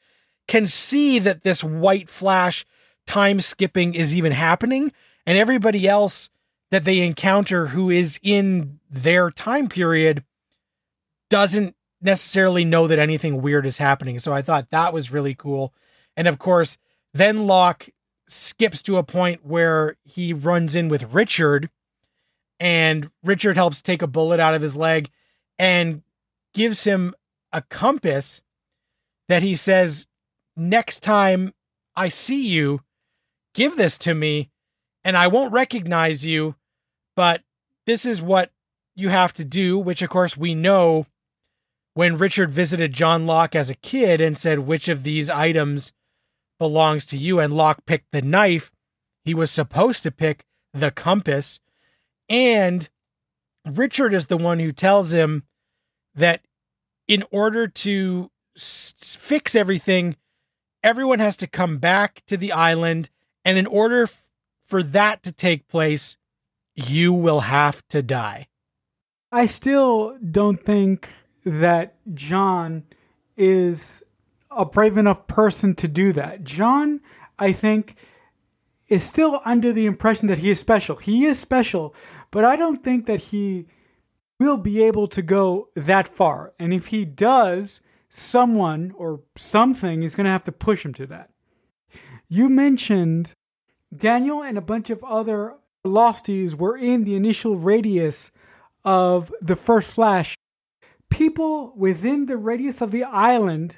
can 0.47 0.65
see 0.65 1.19
that 1.19 1.43
this 1.43 1.63
white 1.63 2.09
flash 2.09 2.65
time 3.05 3.39
skipping 3.39 3.93
is 3.93 4.15
even 4.15 4.31
happening 4.31 4.91
and 5.25 5.37
everybody 5.37 5.87
else 5.87 6.29
that 6.73 6.85
they 6.85 7.01
encounter 7.01 7.67
who 7.67 7.91
is 7.91 8.19
in 8.23 8.79
their 8.89 9.29
time 9.29 9.69
period 9.69 10.23
doesn't 11.29 11.75
necessarily 12.01 12.65
know 12.65 12.87
that 12.87 12.97
anything 12.97 13.43
weird 13.43 13.63
is 13.67 13.77
happening. 13.77 14.17
So 14.17 14.33
I 14.33 14.41
thought 14.41 14.71
that 14.71 14.91
was 14.91 15.11
really 15.11 15.35
cool. 15.35 15.71
And 16.17 16.27
of 16.27 16.39
course, 16.39 16.79
then 17.13 17.45
Locke 17.45 17.89
skips 18.25 18.81
to 18.81 18.97
a 18.97 19.03
point 19.03 19.45
where 19.45 19.97
he 20.03 20.33
runs 20.33 20.75
in 20.75 20.89
with 20.89 21.13
Richard 21.13 21.69
and 22.59 23.11
Richard 23.21 23.55
helps 23.55 23.83
take 23.83 24.01
a 24.01 24.07
bullet 24.07 24.39
out 24.39 24.55
of 24.55 24.63
his 24.63 24.75
leg 24.75 25.11
and 25.59 26.01
gives 26.55 26.85
him 26.85 27.13
a 27.51 27.61
compass 27.61 28.41
that 29.29 29.43
he 29.43 29.55
says, 29.55 30.07
Next 30.57 31.01
time 31.01 31.53
I 31.95 32.09
see 32.09 32.47
you, 32.47 32.81
give 33.53 33.77
this 33.77 33.99
to 33.99 34.15
me, 34.15 34.49
and 35.03 35.15
I 35.15 35.27
won't 35.27 35.53
recognize 35.53 36.25
you, 36.25 36.55
but 37.15 37.41
this 37.85 38.05
is 38.05 38.21
what 38.21 38.51
you 38.95 39.09
have 39.09 39.33
to 39.33 39.43
do, 39.43 39.77
which 39.77 40.01
of 40.01 40.09
course 40.09 40.37
we 40.37 40.55
know 40.55 41.05
when 41.93 42.17
Richard 42.17 42.49
visited 42.49 42.93
John 42.93 43.25
Locke 43.25 43.55
as 43.55 43.69
a 43.69 43.75
kid 43.75 44.21
and 44.21 44.37
said, 44.37 44.59
Which 44.59 44.87
of 44.87 45.03
these 45.03 45.29
items 45.29 45.93
belongs 46.59 47.05
to 47.07 47.17
you? 47.17 47.39
And 47.39 47.53
Locke 47.53 47.85
picked 47.85 48.11
the 48.11 48.21
knife, 48.21 48.71
he 49.23 49.33
was 49.33 49.51
supposed 49.51 50.03
to 50.03 50.11
pick 50.11 50.45
the 50.73 50.91
compass. 50.91 51.59
And 52.29 52.89
Richard 53.65 54.13
is 54.13 54.27
the 54.27 54.37
one 54.37 54.59
who 54.59 54.71
tells 54.71 55.13
him 55.13 55.43
that 56.15 56.41
in 57.07 57.23
order 57.31 57.67
to 57.67 58.31
s- 58.55 58.93
fix 59.19 59.55
everything, 59.55 60.15
everyone 60.83 61.19
has 61.19 61.37
to 61.37 61.47
come 61.47 61.77
back 61.77 62.23
to 62.27 62.37
the 62.37 62.51
island. 62.51 63.09
And 63.45 63.57
in 63.57 63.67
order 63.67 64.03
f- 64.03 64.31
for 64.65 64.81
that 64.83 65.23
to 65.23 65.31
take 65.31 65.67
place, 65.67 66.17
you 66.75 67.13
will 67.13 67.41
have 67.41 67.87
to 67.89 68.01
die. 68.01 68.47
I 69.31 69.45
still 69.45 70.17
don't 70.19 70.63
think 70.63 71.09
that 71.45 71.95
John 72.13 72.83
is 73.35 74.03
a 74.51 74.65
brave 74.65 74.97
enough 74.97 75.27
person 75.27 75.73
to 75.75 75.87
do 75.87 76.13
that. 76.13 76.43
John, 76.43 77.01
I 77.39 77.51
think, 77.53 77.95
is 78.87 79.03
still 79.03 79.41
under 79.43 79.73
the 79.73 79.85
impression 79.85 80.27
that 80.27 80.37
he 80.37 80.49
is 80.49 80.59
special. 80.59 80.95
He 80.97 81.25
is 81.25 81.39
special, 81.39 81.95
but 82.31 82.45
I 82.45 82.55
don't 82.55 82.83
think 82.83 83.07
that 83.07 83.19
he 83.19 83.65
will 84.39 84.57
be 84.57 84.83
able 84.83 85.07
to 85.07 85.21
go 85.21 85.69
that 85.75 86.07
far. 86.07 86.53
And 86.59 86.73
if 86.73 86.87
he 86.87 87.05
does, 87.05 87.81
someone 88.09 88.93
or 88.95 89.21
something 89.35 90.03
is 90.03 90.13
going 90.15 90.25
to 90.25 90.31
have 90.31 90.43
to 90.43 90.51
push 90.51 90.85
him 90.85 90.93
to 90.93 91.07
that. 91.07 91.31
You 92.27 92.49
mentioned 92.49 93.31
Daniel 93.95 94.43
and 94.43 94.57
a 94.57 94.61
bunch 94.61 94.89
of 94.89 95.03
other 95.03 95.55
Losties 95.85 96.55
were 96.55 96.77
in 96.77 97.03
the 97.03 97.15
initial 97.15 97.55
radius 97.55 98.31
of 98.85 99.33
the 99.41 99.55
first 99.55 99.91
flash. 99.93 100.35
People 101.09 101.73
within 101.75 102.25
the 102.25 102.37
radius 102.37 102.81
of 102.81 102.91
the 102.91 103.03
island 103.03 103.77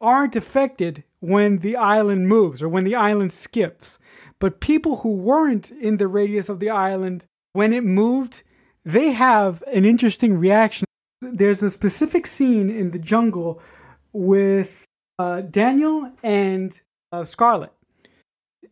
aren't 0.00 0.36
affected 0.36 1.04
when 1.20 1.58
the 1.58 1.76
island 1.76 2.28
moves 2.28 2.62
or 2.62 2.68
when 2.68 2.84
the 2.84 2.94
island 2.94 3.32
skips. 3.32 3.98
But 4.38 4.60
people 4.60 4.98
who 4.98 5.12
weren't 5.12 5.70
in 5.70 5.96
the 5.96 6.06
radius 6.06 6.48
of 6.48 6.60
the 6.60 6.70
island 6.70 7.24
when 7.52 7.72
it 7.72 7.84
moved, 7.84 8.42
they 8.84 9.12
have 9.12 9.62
an 9.72 9.84
interesting 9.84 10.38
reaction. 10.38 10.86
There's 11.20 11.62
a 11.62 11.70
specific 11.70 12.26
scene 12.26 12.70
in 12.70 12.92
the 12.92 12.98
jungle 12.98 13.60
with 14.12 14.84
uh, 15.18 15.40
Daniel 15.40 16.12
and 16.22 16.80
uh, 17.10 17.24
Scarlet. 17.24 17.72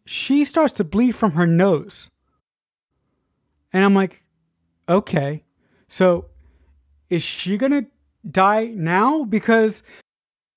She 0.05 0.45
starts 0.45 0.73
to 0.75 0.85
bleed 0.85 1.13
from 1.13 1.33
her 1.33 1.47
nose. 1.47 2.11
And 3.77 3.85
I'm 3.85 3.93
like, 3.93 4.23
okay, 4.89 5.45
so 5.87 6.25
is 7.11 7.23
she 7.23 7.59
going 7.59 7.73
to 7.73 7.87
die 8.27 8.73
now? 8.75 9.25
Because 9.25 9.83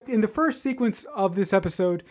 in 0.08 0.22
the 0.22 0.28
first 0.30 0.64
sequence 0.64 1.04
of 1.14 1.36
this 1.36 1.52
episode, 1.52 2.04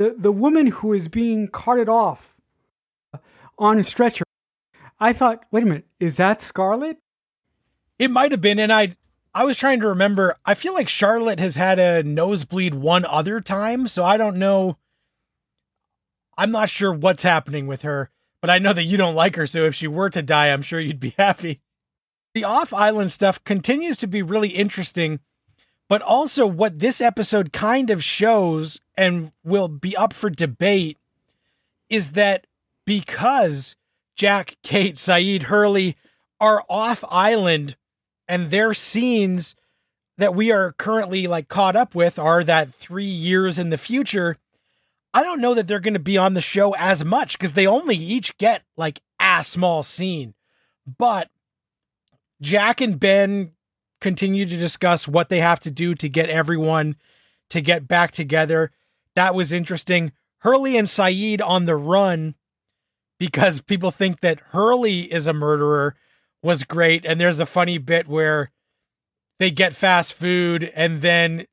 the, 0.00 0.16
the 0.18 0.32
woman 0.32 0.66
who 0.66 0.92
is 0.92 1.06
being 1.06 1.46
carted 1.46 1.88
off 1.88 2.34
on 3.60 3.78
a 3.78 3.84
stretcher, 3.84 4.24
I 4.98 5.12
thought, 5.12 5.44
wait 5.52 5.62
a 5.62 5.66
minute, 5.66 5.86
is 6.00 6.16
that 6.16 6.42
Scarlet? 6.42 6.98
It 8.00 8.10
might 8.10 8.32
have 8.32 8.40
been, 8.40 8.58
and 8.58 8.72
I 8.72 8.96
I 9.36 9.44
was 9.44 9.56
trying 9.56 9.78
to 9.82 9.88
remember. 9.88 10.34
I 10.44 10.54
feel 10.54 10.74
like 10.74 10.88
Charlotte 10.88 11.38
has 11.38 11.54
had 11.54 11.78
a 11.78 12.02
nosebleed 12.02 12.74
one 12.74 13.04
other 13.04 13.40
time, 13.40 13.86
so 13.86 14.02
I 14.02 14.16
don't 14.16 14.40
know. 14.40 14.78
I'm 16.36 16.50
not 16.50 16.70
sure 16.70 16.92
what's 16.92 17.22
happening 17.22 17.68
with 17.68 17.82
her, 17.82 18.10
but 18.44 18.50
I 18.50 18.58
know 18.58 18.74
that 18.74 18.84
you 18.84 18.98
don't 18.98 19.14
like 19.14 19.36
her, 19.36 19.46
so 19.46 19.64
if 19.64 19.74
she 19.74 19.86
were 19.86 20.10
to 20.10 20.20
die, 20.20 20.52
I'm 20.52 20.60
sure 20.60 20.78
you'd 20.78 21.00
be 21.00 21.14
happy. 21.18 21.62
The 22.34 22.44
off 22.44 22.74
island 22.74 23.10
stuff 23.10 23.42
continues 23.42 23.96
to 23.96 24.06
be 24.06 24.20
really 24.20 24.50
interesting, 24.50 25.20
but 25.88 26.02
also 26.02 26.46
what 26.46 26.78
this 26.78 27.00
episode 27.00 27.54
kind 27.54 27.88
of 27.88 28.04
shows 28.04 28.82
and 28.98 29.32
will 29.44 29.68
be 29.68 29.96
up 29.96 30.12
for 30.12 30.28
debate 30.28 30.98
is 31.88 32.10
that 32.10 32.46
because 32.84 33.76
Jack, 34.14 34.58
Kate, 34.62 34.96
Sayid, 34.96 35.44
Hurley 35.44 35.96
are 36.38 36.66
off 36.68 37.02
island 37.08 37.76
and 38.28 38.50
their 38.50 38.74
scenes 38.74 39.56
that 40.18 40.34
we 40.34 40.52
are 40.52 40.72
currently 40.72 41.26
like 41.26 41.48
caught 41.48 41.76
up 41.76 41.94
with 41.94 42.18
are 42.18 42.44
that 42.44 42.74
three 42.74 43.04
years 43.06 43.58
in 43.58 43.70
the 43.70 43.78
future. 43.78 44.36
I 45.14 45.22
don't 45.22 45.40
know 45.40 45.54
that 45.54 45.68
they're 45.68 45.78
going 45.78 45.94
to 45.94 46.00
be 46.00 46.18
on 46.18 46.34
the 46.34 46.40
show 46.40 46.74
as 46.74 47.04
much 47.04 47.38
because 47.38 47.52
they 47.52 47.68
only 47.68 47.96
each 47.96 48.36
get 48.36 48.62
like 48.76 49.00
a 49.20 49.44
small 49.44 49.84
scene. 49.84 50.34
But 50.98 51.30
Jack 52.42 52.80
and 52.80 52.98
Ben 52.98 53.52
continue 54.00 54.44
to 54.44 54.56
discuss 54.56 55.06
what 55.06 55.28
they 55.28 55.40
have 55.40 55.60
to 55.60 55.70
do 55.70 55.94
to 55.94 56.08
get 56.08 56.28
everyone 56.28 56.96
to 57.50 57.60
get 57.60 57.86
back 57.86 58.10
together. 58.10 58.72
That 59.14 59.36
was 59.36 59.52
interesting. 59.52 60.12
Hurley 60.38 60.76
and 60.76 60.88
Sayid 60.88 61.40
on 61.40 61.66
the 61.66 61.76
run 61.76 62.34
because 63.18 63.60
people 63.60 63.92
think 63.92 64.20
that 64.20 64.40
Hurley 64.50 65.12
is 65.12 65.28
a 65.28 65.32
murderer 65.32 65.94
was 66.42 66.64
great. 66.64 67.06
And 67.06 67.20
there's 67.20 67.40
a 67.40 67.46
funny 67.46 67.78
bit 67.78 68.08
where 68.08 68.50
they 69.38 69.52
get 69.52 69.74
fast 69.74 70.12
food 70.12 70.72
and 70.74 71.00
then 71.00 71.46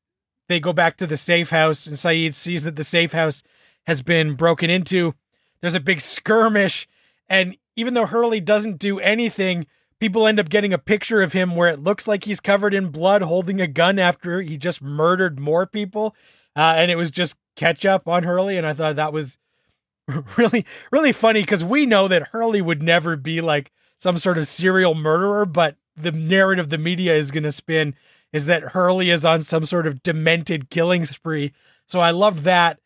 they 0.51 0.59
go 0.59 0.73
back 0.73 0.97
to 0.97 1.07
the 1.07 1.17
safe 1.17 1.49
house 1.49 1.87
and 1.87 1.95
Sayid 1.95 2.33
sees 2.33 2.63
that 2.63 2.75
the 2.75 2.83
safe 2.83 3.13
house 3.13 3.43
has 3.87 4.01
been 4.01 4.35
broken 4.35 4.69
into. 4.69 5.15
There's 5.61 5.75
a 5.75 5.79
big 5.79 6.01
skirmish. 6.01 6.87
And 7.29 7.57
even 7.75 7.93
though 7.93 8.05
Hurley 8.05 8.41
doesn't 8.41 8.79
do 8.79 8.99
anything, 8.99 9.65
people 9.99 10.27
end 10.27 10.39
up 10.39 10.49
getting 10.49 10.73
a 10.73 10.77
picture 10.77 11.21
of 11.21 11.33
him 11.33 11.55
where 11.55 11.69
it 11.69 11.83
looks 11.83 12.07
like 12.07 12.25
he's 12.25 12.39
covered 12.39 12.73
in 12.73 12.89
blood 12.89 13.21
holding 13.21 13.61
a 13.61 13.67
gun 13.67 13.99
after 13.99 14.41
he 14.41 14.57
just 14.57 14.81
murdered 14.81 15.39
more 15.39 15.65
people. 15.65 16.15
Uh, 16.55 16.75
and 16.77 16.91
it 16.91 16.97
was 16.97 17.11
just 17.11 17.37
catch 17.55 17.85
up 17.85 18.07
on 18.07 18.23
Hurley. 18.23 18.57
And 18.57 18.67
I 18.67 18.73
thought 18.73 18.97
that 18.97 19.13
was 19.13 19.37
really, 20.37 20.65
really 20.91 21.13
funny 21.13 21.41
because 21.41 21.63
we 21.63 21.85
know 21.85 22.07
that 22.07 22.29
Hurley 22.29 22.61
would 22.61 22.83
never 22.83 23.15
be 23.15 23.41
like 23.41 23.71
some 23.97 24.17
sort 24.17 24.37
of 24.37 24.47
serial 24.47 24.95
murderer, 24.95 25.45
but 25.45 25.77
the 25.95 26.11
narrative 26.11 26.69
the 26.69 26.77
media 26.77 27.15
is 27.15 27.31
going 27.31 27.43
to 27.43 27.51
spin 27.51 27.95
is 28.33 28.45
that 28.45 28.69
Hurley 28.69 29.09
is 29.09 29.25
on 29.25 29.41
some 29.41 29.65
sort 29.65 29.87
of 29.87 30.03
demented 30.03 30.69
killing 30.69 31.05
spree. 31.05 31.53
So 31.87 31.99
I 31.99 32.11
loved 32.11 32.39
that. 32.39 32.79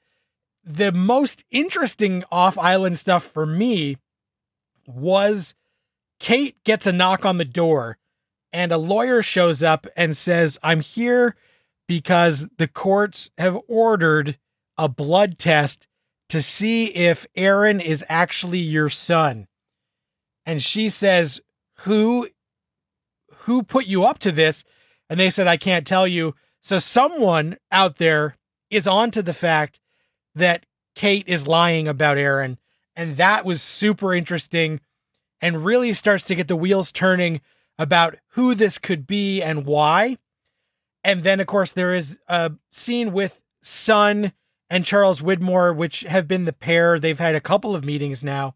The 0.64 0.92
most 0.92 1.44
interesting 1.52 2.24
off 2.32 2.58
island 2.58 2.98
stuff 2.98 3.24
for 3.24 3.46
me 3.46 3.98
was 4.88 5.54
Kate 6.20 6.64
gets 6.64 6.88
a 6.88 6.92
knock 6.92 7.26
on 7.26 7.38
the 7.38 7.46
door 7.46 7.98
and 8.52 8.72
a 8.72 8.78
lawyer 8.78 9.22
shows 9.22 9.62
up 9.62 9.86
and 9.96 10.16
says, 10.16 10.58
I'm 10.64 10.80
here 10.80 11.36
because 11.88 12.48
the 12.58 12.68
courts 12.68 13.30
have 13.38 13.60
ordered 13.68 14.38
a 14.78 14.90
blood 14.90 15.38
test 15.38 15.88
to 16.30 16.42
see 16.42 16.86
if 16.86 17.28
Aaron 17.36 17.80
is 17.80 18.04
actually 18.10 18.60
your 18.60 18.90
son. 18.90 19.48
And 20.46 20.64
she 20.64 20.90
says, 20.90 21.42
Who 21.80 22.30
who 23.40 23.62
put 23.62 23.86
you 23.86 24.06
up 24.06 24.20
to 24.20 24.32
this? 24.32 24.64
And 25.10 25.20
they 25.20 25.30
said, 25.30 25.48
I 25.48 25.58
can't 25.58 25.86
tell 25.86 26.08
you. 26.08 26.36
So 26.62 26.80
someone 26.80 27.58
out 27.72 27.98
there 27.98 28.38
is 28.70 28.88
onto 28.88 29.22
the 29.22 29.34
fact 29.34 29.80
that 30.34 30.66
Kate 30.96 31.28
is 31.28 31.48
lying 31.48 31.88
about 31.88 32.18
Aaron. 32.18 32.58
And 32.96 33.18
that 33.18 33.46
was 33.46 33.62
super 33.62 34.14
interesting 34.14 34.80
and 35.42 35.66
really 35.66 35.94
starts 35.94 36.24
to 36.26 36.36
get 36.36 36.48
the 36.48 36.56
wheels 36.56 36.92
turning 36.92 37.42
about 37.78 38.16
who 38.30 38.56
this 38.56 38.78
could 38.78 39.06
be 39.06 39.42
and 39.42 39.66
why. 39.66 40.18
And 41.04 41.24
then, 41.24 41.40
of 41.40 41.48
course, 41.48 41.72
there 41.72 41.94
is 41.94 42.18
a 42.28 42.54
scene 42.72 43.12
with 43.12 43.42
Sun 43.62 44.32
and 44.70 44.86
Charles 44.86 45.22
Widmore, 45.22 45.76
which 45.76 46.02
have 46.02 46.28
been 46.28 46.46
the 46.46 46.54
pair. 46.54 47.00
They've 47.00 47.20
had 47.20 47.36
a 47.36 47.42
couple 47.42 47.76
of 47.76 47.86
meetings 47.86 48.24
now 48.24 48.56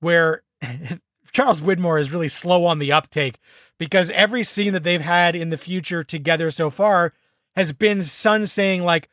where 0.00 0.42
Charles 1.32 1.60
Widmore 1.60 2.00
is 2.00 2.12
really 2.12 2.28
slow 2.28 2.64
on 2.64 2.78
the 2.78 2.92
uptake 2.92 3.38
because 3.78 4.10
every 4.10 4.42
scene 4.42 4.72
that 4.72 4.82
they've 4.82 5.00
had 5.00 5.36
in 5.36 5.50
the 5.50 5.58
future 5.58 6.02
together 6.02 6.50
so 6.50 6.70
far 6.70 7.12
has 7.54 7.72
been 7.72 8.02
Sun 8.02 8.46
saying, 8.46 8.84
like, 8.84 9.08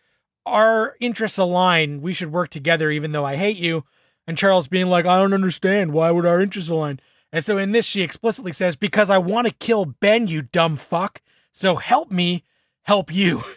our 0.45 0.95
interests 0.99 1.37
align. 1.37 2.01
We 2.01 2.13
should 2.13 2.31
work 2.31 2.49
together, 2.49 2.91
even 2.91 3.11
though 3.11 3.25
I 3.25 3.35
hate 3.35 3.57
you. 3.57 3.85
And 4.27 4.37
Charles 4.37 4.67
being 4.67 4.87
like, 4.87 5.05
I 5.05 5.17
don't 5.17 5.33
understand. 5.33 5.93
Why 5.93 6.11
would 6.11 6.25
our 6.25 6.41
interests 6.41 6.69
align? 6.69 6.99
And 7.31 7.43
so 7.43 7.57
in 7.57 7.71
this, 7.71 7.85
she 7.85 8.01
explicitly 8.01 8.53
says, 8.53 8.75
Because 8.75 9.09
I 9.09 9.17
want 9.17 9.47
to 9.47 9.53
kill 9.53 9.85
Ben, 9.85 10.27
you 10.27 10.43
dumb 10.43 10.75
fuck. 10.75 11.21
So 11.51 11.75
help 11.75 12.11
me 12.11 12.43
help 12.83 13.13
you. 13.13 13.43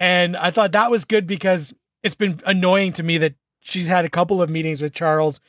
And 0.00 0.36
I 0.36 0.50
thought 0.50 0.72
that 0.72 0.90
was 0.90 1.04
good 1.04 1.24
because 1.24 1.72
it's 2.02 2.16
been 2.16 2.40
annoying 2.44 2.92
to 2.94 3.04
me 3.04 3.16
that 3.18 3.36
she's 3.60 3.86
had 3.86 4.04
a 4.04 4.10
couple 4.10 4.42
of 4.42 4.50
meetings 4.50 4.82
with 4.82 4.92
Charles 4.92 5.40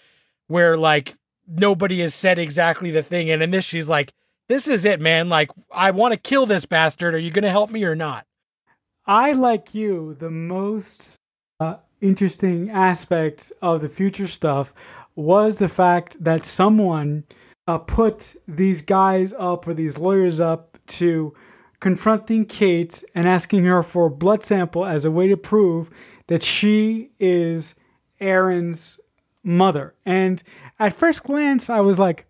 where 0.46 0.78
like 0.78 1.16
nobody 1.48 2.00
has 2.02 2.14
said 2.14 2.38
exactly 2.38 2.92
the 2.92 3.02
thing. 3.02 3.32
And 3.32 3.42
in 3.42 3.50
this, 3.50 3.66
she's 3.66 3.90
like, 3.90 4.14
This 4.48 4.68
is 4.68 4.86
it, 4.86 5.00
man. 5.02 5.30
Like, 5.30 5.50
I 5.72 5.92
want 5.92 6.14
to 6.14 6.20
kill 6.20 6.46
this 6.46 6.66
bastard. 6.66 7.16
Are 7.16 7.20
you 7.20 7.32
going 7.32 7.44
to 7.44 7.50
help 7.50 7.72
me 7.72 7.84
or 7.84 7.96
not? 7.96 8.26
I, 9.08 9.34
like 9.34 9.74
you, 9.74 10.16
the 10.20 10.30
most 10.32 11.18
uh, 11.60 11.78
interesting 12.02 12.70
aspect 12.70 13.52
of 13.62 13.82
the 13.82 13.90
future 13.90 14.28
stuff 14.28 14.74
was 15.16 15.58
the 15.58 15.68
fact 15.68 16.24
that 16.24 16.46
someone 16.46 17.24
uh, 17.68 17.78
put 17.78 18.36
these 18.48 18.82
guys 18.82 19.34
up 19.34 19.68
or 19.68 19.74
these 19.74 19.98
lawyers 19.98 20.40
up 20.40 20.78
to 20.88 21.34
confronting 21.80 22.46
Kate 22.46 23.04
and 23.14 23.28
asking 23.28 23.64
her 23.66 23.84
for 23.84 24.08
a 24.08 24.12
blood 24.12 24.44
sample 24.44 24.86
as 24.86 25.06
a 25.06 25.12
way 25.12 25.28
to 25.28 25.38
prove 25.38 25.90
that 26.28 26.44
she 26.44 27.12
is 27.20 27.76
Aaron's 28.20 29.00
mother. 29.44 29.94
And 30.06 30.42
at 30.80 30.94
first 30.94 31.24
glance, 31.24 31.70
I 31.70 31.80
was 31.82 32.00
like, 32.00 32.26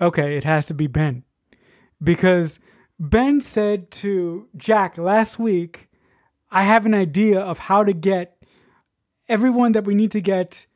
okay, 0.00 0.36
it 0.36 0.44
has 0.44 0.66
to 0.66 0.74
be 0.74 0.86
Ben. 0.86 1.24
Because 2.02 2.58
Ben 2.98 3.40
said 3.40 3.90
to 3.92 4.48
Jack 4.56 4.98
last 4.98 5.38
week, 5.38 5.88
I 6.50 6.64
have 6.64 6.86
an 6.86 6.94
idea 6.94 7.40
of 7.40 7.58
how 7.58 7.84
to 7.84 7.92
get 7.92 8.42
everyone 9.28 9.72
that 9.72 9.84
we 9.84 9.94
need 9.94 10.12
to 10.12 10.20
get 10.20 10.66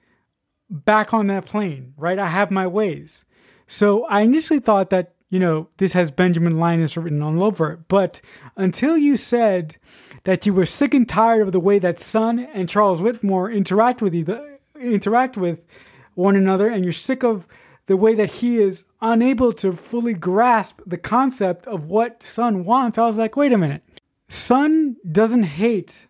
back 0.70 1.14
on 1.14 1.28
that 1.28 1.46
plane, 1.46 1.94
right? 1.96 2.18
I 2.18 2.26
have 2.26 2.50
my 2.50 2.66
ways. 2.66 3.24
So 3.66 4.04
I 4.06 4.22
initially 4.22 4.58
thought 4.58 4.90
that, 4.90 5.14
you 5.30 5.38
know, 5.38 5.68
this 5.76 5.92
has 5.92 6.10
Benjamin 6.10 6.58
Linus 6.58 6.96
written 6.96 7.22
all 7.22 7.42
over 7.42 7.72
it. 7.72 7.80
But 7.88 8.20
until 8.56 8.96
you 8.96 9.16
said 9.16 9.76
that 10.24 10.46
you 10.46 10.52
were 10.52 10.66
sick 10.66 10.94
and 10.94 11.08
tired 11.08 11.42
of 11.42 11.52
the 11.52 11.60
way 11.60 11.78
that 11.78 12.00
Sun 12.00 12.40
and 12.40 12.68
Charles 12.68 13.00
Widmore 13.00 13.54
interact 13.54 14.02
with 14.02 14.14
you, 14.14 14.58
interact 14.80 15.36
with 15.36 15.66
one 16.14 16.34
another, 16.34 16.68
and 16.68 16.82
you're 16.82 16.92
sick 16.92 17.22
of 17.22 17.46
the 17.88 17.96
way 17.96 18.14
that 18.14 18.30
he 18.30 18.58
is 18.58 18.84
unable 19.00 19.50
to 19.50 19.72
fully 19.72 20.12
grasp 20.12 20.80
the 20.86 20.98
concept 20.98 21.66
of 21.66 21.88
what 21.88 22.22
Sun 22.22 22.64
wants, 22.64 22.98
I 22.98 23.06
was 23.06 23.16
like, 23.16 23.34
wait 23.34 23.50
a 23.50 23.58
minute. 23.58 23.82
Sun 24.28 24.96
doesn't 25.10 25.44
hate 25.44 26.06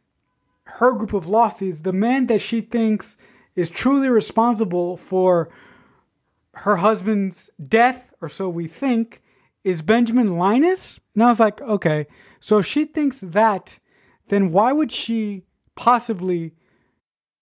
her 0.64 0.92
group 0.92 1.14
of 1.14 1.26
losties. 1.26 1.84
The 1.84 1.92
man 1.92 2.26
that 2.26 2.40
she 2.40 2.60
thinks 2.60 3.16
is 3.54 3.70
truly 3.70 4.08
responsible 4.08 4.96
for 4.96 5.50
her 6.54 6.78
husband's 6.78 7.48
death, 7.64 8.12
or 8.20 8.28
so 8.28 8.48
we 8.48 8.66
think, 8.66 9.22
is 9.62 9.80
Benjamin 9.80 10.36
Linus. 10.36 11.00
And 11.14 11.22
I 11.22 11.28
was 11.28 11.38
like, 11.38 11.62
okay, 11.62 12.08
so 12.40 12.58
if 12.58 12.66
she 12.66 12.86
thinks 12.86 13.20
that, 13.20 13.78
then 14.26 14.50
why 14.50 14.72
would 14.72 14.90
she 14.90 15.44
possibly 15.76 16.54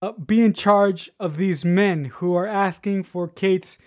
uh, 0.03 0.12
be 0.12 0.42
in 0.42 0.53
charge 0.53 1.11
of 1.18 1.38
these 1.38 1.64
men 1.64 2.05
who 2.05 2.35
are 2.35 2.46
asking 2.46 3.05
for 3.05 3.27
Kate's 3.27 3.79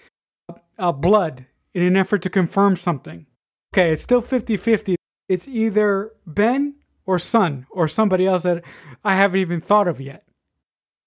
uh, 0.80 0.92
blood 0.92 1.46
in 1.74 1.84
an 1.84 1.96
effort 1.96 2.22
to 2.24 2.30
confirm 2.30 2.76
something? 2.76 3.26
Okay, 3.74 3.92
it's 3.92 4.02
still 4.02 4.22
50 4.22 4.58
50. 4.58 4.96
It's 5.28 5.48
either 5.48 6.14
Ben 6.26 6.76
or 7.06 7.20
Sun 7.20 7.68
or 7.70 7.88
somebody 7.88 8.26
else 8.26 8.44
that 8.44 8.64
I 9.04 9.16
haven't 9.16 9.40
even 9.40 9.62
thought 9.62 9.88
of 9.88 10.02
yet. 10.02 10.24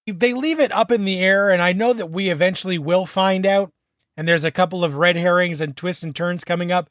They 0.05 0.33
leave 0.33 0.59
it 0.59 0.71
up 0.71 0.91
in 0.91 1.05
the 1.05 1.19
air, 1.19 1.49
and 1.49 1.61
I 1.61 1.73
know 1.73 1.93
that 1.93 2.11
we 2.11 2.29
eventually 2.29 2.77
will 2.77 3.05
find 3.05 3.45
out. 3.45 3.69
And 4.15 4.27
there's 4.27 4.43
a 4.43 4.51
couple 4.51 4.83
of 4.83 4.97
red 4.97 5.15
herrings 5.15 5.59
and 5.59 5.75
twists 5.75 6.03
and 6.03 6.15
turns 6.15 6.43
coming 6.43 6.71
up. 6.71 6.89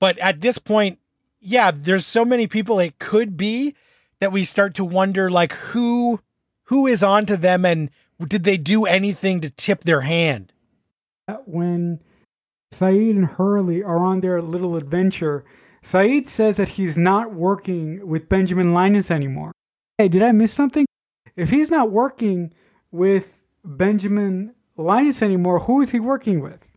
But 0.00 0.18
at 0.18 0.40
this 0.40 0.58
point, 0.58 0.98
yeah, 1.40 1.70
there's 1.74 2.06
so 2.06 2.24
many 2.24 2.46
people 2.46 2.78
it 2.78 2.98
could 2.98 3.36
be 3.36 3.74
that 4.20 4.32
we 4.32 4.44
start 4.44 4.74
to 4.76 4.84
wonder 4.84 5.28
like 5.28 5.52
who 5.52 6.20
who 6.64 6.86
is 6.86 7.02
onto 7.02 7.36
them 7.36 7.64
and 7.64 7.90
did 8.28 8.44
they 8.44 8.56
do 8.56 8.86
anything 8.86 9.40
to 9.40 9.50
tip 9.50 9.82
their 9.82 10.02
hand? 10.02 10.52
When 11.44 12.00
Sayid 12.72 13.10
and 13.10 13.26
Hurley 13.26 13.82
are 13.82 13.98
on 13.98 14.20
their 14.20 14.40
little 14.42 14.76
adventure, 14.76 15.44
Sayid 15.82 16.26
says 16.26 16.56
that 16.56 16.70
he's 16.70 16.98
not 16.98 17.34
working 17.34 18.06
with 18.06 18.28
Benjamin 18.28 18.72
Linus 18.72 19.10
anymore. 19.10 19.52
Hey, 19.98 20.08
did 20.08 20.22
I 20.22 20.32
miss 20.32 20.52
something? 20.52 20.86
If 21.36 21.50
he's 21.50 21.70
not 21.70 21.90
working 21.90 22.52
with 22.90 23.42
Benjamin 23.64 24.54
Linus 24.76 25.22
anymore, 25.22 25.60
who 25.60 25.80
is 25.80 25.90
he 25.90 26.00
working 26.00 26.40
with? 26.40 26.68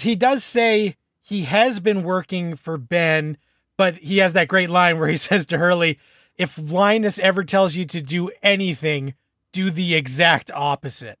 He 0.00 0.14
does 0.14 0.44
say 0.44 0.96
he 1.22 1.42
has 1.42 1.80
been 1.80 2.02
working 2.02 2.56
for 2.56 2.78
Ben, 2.78 3.36
but 3.76 3.96
he 3.96 4.18
has 4.18 4.32
that 4.34 4.48
great 4.48 4.70
line 4.70 4.98
where 4.98 5.08
he 5.08 5.16
says 5.18 5.46
to 5.46 5.58
Hurley, 5.58 5.98
if 6.36 6.58
Linus 6.58 7.18
ever 7.18 7.44
tells 7.44 7.74
you 7.76 7.84
to 7.86 8.00
do 8.00 8.30
anything, 8.42 9.14
do 9.52 9.70
the 9.70 9.94
exact 9.94 10.50
opposite. 10.52 11.18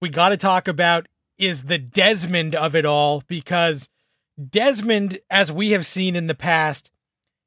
We 0.00 0.08
got 0.08 0.30
to 0.30 0.36
talk 0.36 0.66
about 0.66 1.08
is 1.38 1.64
the 1.64 1.78
Desmond 1.78 2.54
of 2.54 2.74
it 2.74 2.84
all 2.84 3.22
because 3.26 3.88
Desmond, 4.50 5.18
as 5.30 5.50
we 5.50 5.70
have 5.70 5.86
seen 5.86 6.16
in 6.16 6.26
the 6.26 6.34
past, 6.34 6.90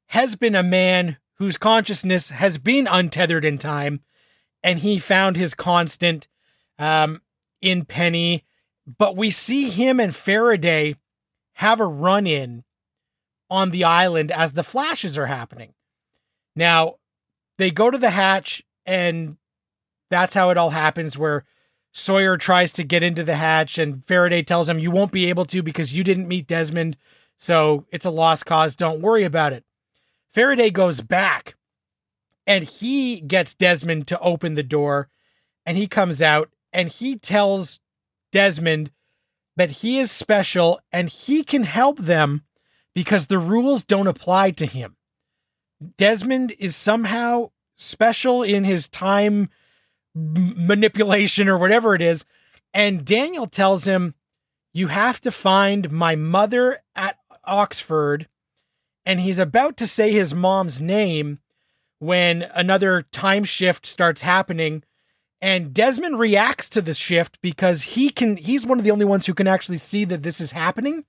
has 0.08 0.34
been 0.36 0.54
a 0.54 0.62
man 0.62 1.18
whose 1.34 1.56
consciousness 1.56 2.30
has 2.30 2.58
been 2.58 2.86
untethered 2.86 3.44
in 3.44 3.58
time, 3.58 4.00
and 4.62 4.80
he 4.80 4.98
found 4.98 5.36
his 5.36 5.54
constant 5.54 6.28
um, 6.78 7.22
in 7.62 7.84
Penny. 7.84 8.44
But 8.98 9.16
we 9.16 9.30
see 9.30 9.70
him 9.70 10.00
and 10.00 10.14
Faraday 10.14 10.96
have 11.54 11.80
a 11.80 11.86
run 11.86 12.26
in 12.26 12.64
on 13.48 13.70
the 13.70 13.84
island 13.84 14.30
as 14.30 14.52
the 14.52 14.62
flashes 14.62 15.16
are 15.16 15.26
happening. 15.26 15.74
Now, 16.56 16.96
they 17.58 17.70
go 17.70 17.90
to 17.90 17.98
the 17.98 18.10
hatch, 18.10 18.62
and 18.84 19.36
that's 20.10 20.34
how 20.34 20.50
it 20.50 20.56
all 20.56 20.70
happens, 20.70 21.16
where 21.16 21.44
Sawyer 21.92 22.36
tries 22.36 22.72
to 22.74 22.84
get 22.84 23.02
into 23.02 23.24
the 23.24 23.36
hatch, 23.36 23.78
and 23.78 24.04
Faraday 24.04 24.42
tells 24.42 24.68
him, 24.68 24.78
You 24.78 24.90
won't 24.90 25.12
be 25.12 25.28
able 25.28 25.44
to 25.46 25.62
because 25.62 25.94
you 25.94 26.04
didn't 26.04 26.28
meet 26.28 26.46
Desmond. 26.46 26.96
So 27.36 27.86
it's 27.90 28.06
a 28.06 28.10
lost 28.10 28.46
cause. 28.46 28.76
Don't 28.76 29.00
worry 29.00 29.24
about 29.24 29.52
it. 29.52 29.64
Faraday 30.32 30.70
goes 30.70 31.00
back 31.00 31.56
and 32.46 32.64
he 32.64 33.20
gets 33.20 33.54
Desmond 33.54 34.06
to 34.08 34.18
open 34.20 34.54
the 34.54 34.62
door, 34.62 35.08
and 35.66 35.76
he 35.76 35.86
comes 35.86 36.20
out 36.22 36.50
and 36.72 36.88
he 36.88 37.16
tells 37.16 37.80
Desmond 38.32 38.90
that 39.56 39.70
he 39.70 39.98
is 39.98 40.10
special 40.10 40.80
and 40.92 41.08
he 41.08 41.42
can 41.42 41.64
help 41.64 41.98
them 41.98 42.42
because 42.94 43.26
the 43.26 43.38
rules 43.38 43.84
don't 43.84 44.06
apply 44.06 44.52
to 44.52 44.66
him. 44.66 44.96
Desmond 45.96 46.54
is 46.58 46.76
somehow 46.76 47.50
special 47.76 48.42
in 48.42 48.64
his 48.64 48.88
time 48.88 49.48
manipulation 50.14 51.48
or 51.48 51.58
whatever 51.58 51.94
it 51.94 52.02
is. 52.02 52.24
And 52.72 53.04
Daniel 53.04 53.46
tells 53.46 53.86
him, 53.86 54.14
You 54.72 54.88
have 54.88 55.20
to 55.22 55.30
find 55.30 55.90
my 55.90 56.16
mother 56.16 56.80
at 56.94 57.18
Oxford. 57.44 58.28
And 59.06 59.20
he's 59.20 59.38
about 59.38 59.76
to 59.78 59.86
say 59.86 60.12
his 60.12 60.34
mom's 60.34 60.80
name 60.80 61.38
when 61.98 62.42
another 62.54 63.02
time 63.12 63.44
shift 63.44 63.86
starts 63.86 64.20
happening. 64.20 64.82
And 65.40 65.72
Desmond 65.72 66.18
reacts 66.18 66.68
to 66.70 66.82
the 66.82 66.94
shift 66.94 67.40
because 67.40 67.82
he 67.82 68.10
can, 68.10 68.36
he's 68.36 68.66
one 68.66 68.78
of 68.78 68.84
the 68.84 68.90
only 68.90 69.06
ones 69.06 69.26
who 69.26 69.34
can 69.34 69.46
actually 69.46 69.78
see 69.78 70.04
that 70.04 70.22
this 70.22 70.40
is 70.40 70.52
happening. 70.52 71.04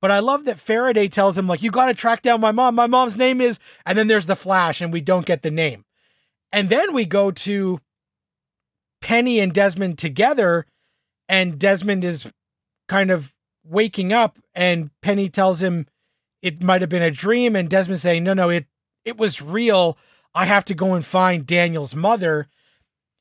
But 0.00 0.10
I 0.10 0.18
love 0.18 0.44
that 0.46 0.58
Faraday 0.58 1.08
tells 1.08 1.36
him, 1.36 1.46
like, 1.46 1.62
you 1.62 1.70
got 1.70 1.86
to 1.86 1.94
track 1.94 2.22
down 2.22 2.40
my 2.40 2.52
mom. 2.52 2.74
My 2.74 2.86
mom's 2.86 3.16
name 3.16 3.40
is, 3.40 3.58
and 3.84 3.96
then 3.96 4.08
there's 4.08 4.26
the 4.26 4.34
flash, 4.34 4.80
and 4.80 4.92
we 4.92 5.02
don't 5.02 5.26
get 5.26 5.42
the 5.42 5.50
name. 5.50 5.84
And 6.50 6.68
then 6.68 6.94
we 6.94 7.04
go 7.04 7.30
to 7.30 7.80
Penny 9.00 9.40
and 9.40 9.52
Desmond 9.52 9.98
together, 9.98 10.66
and 11.28 11.58
Desmond 11.58 12.04
is 12.04 12.26
kind 12.88 13.10
of 13.10 13.34
waking 13.64 14.12
up, 14.12 14.38
and 14.54 14.90
Penny 15.02 15.28
tells 15.28 15.62
him 15.62 15.86
it 16.42 16.62
might 16.62 16.80
have 16.80 16.90
been 16.90 17.02
a 17.02 17.10
dream, 17.10 17.54
and 17.54 17.68
Desmond 17.68 18.00
saying, 18.00 18.24
no, 18.24 18.34
no, 18.34 18.48
it 18.48 18.66
it 19.04 19.16
was 19.16 19.40
real. 19.40 19.96
I 20.34 20.46
have 20.46 20.64
to 20.66 20.74
go 20.74 20.94
and 20.94 21.04
find 21.04 21.46
Daniel's 21.46 21.94
mother. 21.94 22.48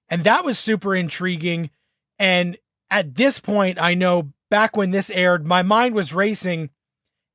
And 0.09 0.23
that 0.23 0.43
was 0.43 0.59
super 0.59 0.95
intriguing. 0.95 1.69
And 2.17 2.57
at 2.89 3.15
this 3.15 3.39
point, 3.39 3.79
I 3.79 3.93
know 3.93 4.33
back 4.49 4.75
when 4.75 4.91
this 4.91 5.09
aired, 5.09 5.45
my 5.45 5.61
mind 5.61 5.95
was 5.95 6.13
racing 6.13 6.69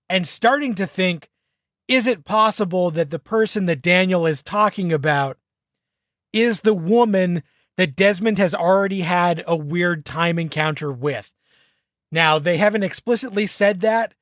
and 0.08 0.26
starting 0.26 0.74
to 0.74 0.86
think 0.86 1.30
is 1.86 2.06
it 2.06 2.24
possible 2.24 2.90
that 2.90 3.10
the 3.10 3.18
person 3.18 3.66
that 3.66 3.82
Daniel 3.82 4.26
is 4.26 4.42
talking 4.42 4.92
about 4.92 5.36
is 6.32 6.60
the 6.60 6.74
woman 6.74 7.42
that 7.76 7.96
Desmond 7.96 8.38
has 8.38 8.54
already 8.54 9.00
had 9.00 9.42
a 9.46 9.56
weird 9.56 10.04
time 10.04 10.38
encounter 10.38 10.92
with? 10.92 11.32
Now, 12.12 12.38
they 12.38 12.58
haven't 12.58 12.84
explicitly 12.84 13.46
said 13.46 13.80
that, 13.80 14.14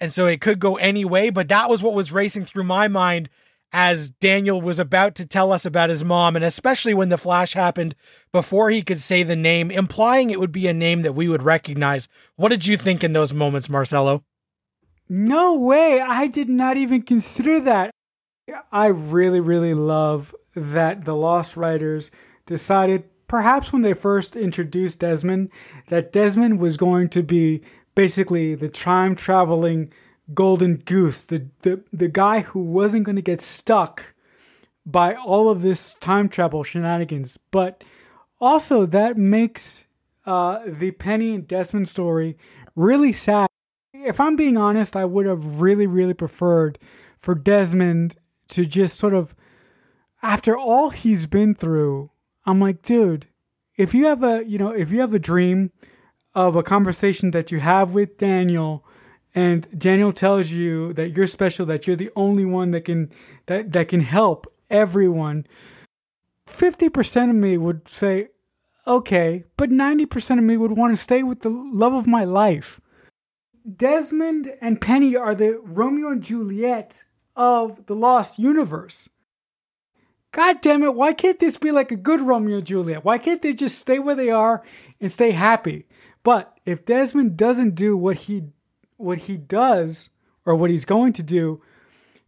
and 0.00 0.12
so 0.12 0.26
it 0.26 0.40
could 0.40 0.58
go 0.58 0.76
any 0.76 1.04
way, 1.04 1.30
but 1.30 1.48
that 1.48 1.70
was 1.70 1.82
what 1.82 1.94
was 1.94 2.12
racing 2.12 2.44
through 2.44 2.64
my 2.64 2.88
mind 2.88 3.28
as 3.72 4.10
Daniel 4.10 4.60
was 4.60 4.78
about 4.78 5.14
to 5.14 5.26
tell 5.26 5.52
us 5.52 5.66
about 5.66 5.90
his 5.90 6.04
mom, 6.04 6.36
and 6.36 6.44
especially 6.44 6.94
when 6.94 7.10
the 7.10 7.18
flash 7.18 7.52
happened 7.52 7.94
before 8.32 8.70
he 8.70 8.82
could 8.82 8.98
say 8.98 9.22
the 9.22 9.36
name, 9.36 9.70
implying 9.70 10.30
it 10.30 10.40
would 10.40 10.52
be 10.52 10.66
a 10.66 10.72
name 10.72 11.02
that 11.02 11.14
we 11.14 11.28
would 11.28 11.42
recognize. 11.42 12.08
What 12.36 12.48
did 12.48 12.66
you 12.66 12.76
think 12.76 13.04
in 13.04 13.12
those 13.12 13.32
moments, 13.32 13.68
Marcelo? 13.68 14.24
No 15.08 15.54
way. 15.54 16.00
I 16.00 16.26
did 16.26 16.48
not 16.48 16.76
even 16.76 17.02
consider 17.02 17.60
that. 17.60 17.90
I 18.72 18.86
really, 18.86 19.40
really 19.40 19.74
love 19.74 20.34
that 20.54 21.04
the 21.04 21.14
Lost 21.14 21.56
Writers 21.56 22.10
decided, 22.48 23.04
perhaps 23.28 23.72
when 23.72 23.82
they 23.82 23.92
first 23.92 24.34
introduced 24.34 24.98
Desmond, 24.98 25.50
that 25.86 26.12
Desmond 26.12 26.58
was 26.58 26.76
going 26.76 27.08
to 27.10 27.22
be 27.22 27.62
basically 27.94 28.56
the 28.56 28.68
time 28.68 29.14
traveling 29.14 29.92
golden 30.34 30.76
goose, 30.76 31.24
the, 31.24 31.48
the, 31.62 31.80
the 31.92 32.08
guy 32.08 32.40
who 32.40 32.60
wasn't 32.60 33.04
going 33.04 33.16
to 33.16 33.22
get 33.22 33.40
stuck 33.40 34.14
by 34.84 35.14
all 35.14 35.50
of 35.50 35.62
this 35.62 35.94
time 35.94 36.28
travel 36.28 36.64
shenanigans. 36.64 37.38
But 37.50 37.84
also, 38.40 38.86
that 38.86 39.16
makes 39.16 39.86
uh, 40.26 40.60
the 40.66 40.90
Penny 40.92 41.34
and 41.34 41.46
Desmond 41.46 41.88
story 41.88 42.36
really 42.74 43.12
sad. 43.12 43.48
If 43.92 44.20
I'm 44.20 44.36
being 44.36 44.56
honest, 44.56 44.96
I 44.96 45.04
would 45.04 45.26
have 45.26 45.60
really, 45.60 45.86
really 45.86 46.14
preferred 46.14 46.78
for 47.18 47.34
Desmond 47.34 48.16
to 48.48 48.64
just 48.64 48.96
sort 48.96 49.12
of, 49.12 49.34
after 50.22 50.56
all 50.56 50.90
he's 50.90 51.26
been 51.26 51.54
through, 51.54 52.10
I'm 52.48 52.60
like, 52.60 52.80
dude, 52.80 53.26
if 53.76 53.92
you 53.92 54.06
have 54.06 54.24
a, 54.24 54.42
you 54.42 54.56
know, 54.56 54.70
if 54.70 54.90
you 54.90 55.00
have 55.00 55.12
a 55.12 55.18
dream 55.18 55.70
of 56.34 56.56
a 56.56 56.62
conversation 56.62 57.30
that 57.32 57.52
you 57.52 57.60
have 57.60 57.92
with 57.92 58.16
Daniel 58.16 58.86
and 59.34 59.68
Daniel 59.78 60.14
tells 60.14 60.50
you 60.50 60.94
that 60.94 61.10
you're 61.10 61.26
special, 61.26 61.66
that 61.66 61.86
you're 61.86 61.94
the 61.94 62.10
only 62.16 62.46
one 62.46 62.70
that 62.70 62.86
can 62.86 63.12
that 63.46 63.72
that 63.72 63.88
can 63.88 64.00
help 64.00 64.46
everyone. 64.70 65.46
50% 66.46 67.28
of 67.28 67.36
me 67.36 67.58
would 67.58 67.86
say, 67.86 68.28
okay, 68.86 69.44
but 69.58 69.68
90% 69.68 70.38
of 70.38 70.44
me 70.44 70.56
would 70.56 70.72
want 70.72 70.96
to 70.96 71.02
stay 71.02 71.22
with 71.22 71.42
the 71.42 71.50
love 71.50 71.92
of 71.92 72.06
my 72.06 72.24
life. 72.24 72.80
Desmond 73.76 74.54
and 74.62 74.80
Penny 74.80 75.14
are 75.14 75.34
the 75.34 75.60
Romeo 75.62 76.12
and 76.12 76.22
Juliet 76.22 77.04
of 77.36 77.84
the 77.84 77.94
Lost 77.94 78.38
Universe. 78.38 79.10
God 80.32 80.60
damn 80.60 80.82
it, 80.82 80.94
why 80.94 81.12
can't 81.14 81.38
this 81.40 81.56
be 81.56 81.72
like 81.72 81.90
a 81.90 81.96
good 81.96 82.20
Romeo 82.20 82.58
and 82.58 82.66
Juliet? 82.66 83.04
Why 83.04 83.18
can't 83.18 83.40
they 83.40 83.54
just 83.54 83.78
stay 83.78 83.98
where 83.98 84.14
they 84.14 84.30
are 84.30 84.62
and 85.00 85.10
stay 85.10 85.30
happy? 85.30 85.86
But 86.22 86.58
if 86.66 86.84
Desmond 86.84 87.36
doesn't 87.36 87.74
do 87.74 87.96
what 87.96 88.16
he 88.16 88.44
what 88.96 89.18
he 89.20 89.36
does 89.36 90.10
or 90.44 90.54
what 90.54 90.70
he's 90.70 90.84
going 90.84 91.12
to 91.14 91.22
do, 91.22 91.62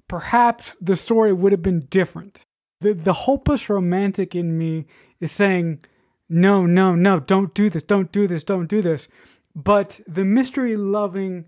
perhaps 0.08 0.76
the 0.80 0.96
story 0.96 1.32
would 1.32 1.52
have 1.52 1.62
been 1.62 1.86
different. 1.90 2.44
The, 2.80 2.94
the 2.94 3.12
hopeless 3.12 3.68
romantic 3.68 4.34
in 4.34 4.56
me 4.56 4.86
is 5.18 5.32
saying, 5.32 5.80
no, 6.28 6.64
no, 6.64 6.94
no, 6.94 7.20
don't 7.20 7.52
do 7.54 7.68
this, 7.68 7.82
don't 7.82 8.10
do 8.12 8.26
this, 8.26 8.44
don't 8.44 8.68
do 8.68 8.80
this. 8.80 9.08
But 9.54 10.00
the 10.06 10.24
mystery 10.24 10.76
loving 10.76 11.46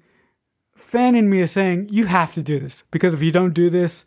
fan 0.74 1.14
in 1.14 1.30
me 1.30 1.40
is 1.40 1.52
saying, 1.52 1.88
you 1.90 2.06
have 2.06 2.34
to 2.34 2.42
do 2.42 2.58
this 2.58 2.82
because 2.90 3.14
if 3.14 3.22
you 3.22 3.30
don't 3.30 3.54
do 3.54 3.70
this, 3.70 4.04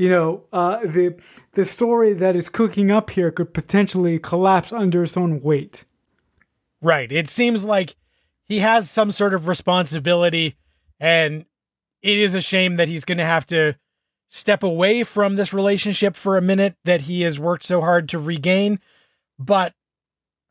you 0.00 0.08
know, 0.08 0.44
uh, 0.50 0.78
the 0.78 1.14
the 1.52 1.66
story 1.66 2.14
that 2.14 2.34
is 2.34 2.48
cooking 2.48 2.90
up 2.90 3.10
here 3.10 3.30
could 3.30 3.52
potentially 3.52 4.18
collapse 4.18 4.72
under 4.72 5.02
its 5.02 5.14
own 5.14 5.42
weight. 5.42 5.84
Right. 6.80 7.12
It 7.12 7.28
seems 7.28 7.66
like 7.66 7.96
he 8.42 8.60
has 8.60 8.88
some 8.88 9.12
sort 9.12 9.34
of 9.34 9.46
responsibility 9.46 10.56
and 10.98 11.44
it 12.00 12.16
is 12.16 12.34
a 12.34 12.40
shame 12.40 12.76
that 12.76 12.88
he's 12.88 13.04
going 13.04 13.18
to 13.18 13.26
have 13.26 13.44
to 13.48 13.74
step 14.28 14.62
away 14.62 15.04
from 15.04 15.36
this 15.36 15.52
relationship 15.52 16.16
for 16.16 16.38
a 16.38 16.42
minute 16.42 16.76
that 16.86 17.02
he 17.02 17.20
has 17.20 17.38
worked 17.38 17.64
so 17.64 17.82
hard 17.82 18.08
to 18.08 18.18
regain 18.18 18.80
but 19.38 19.74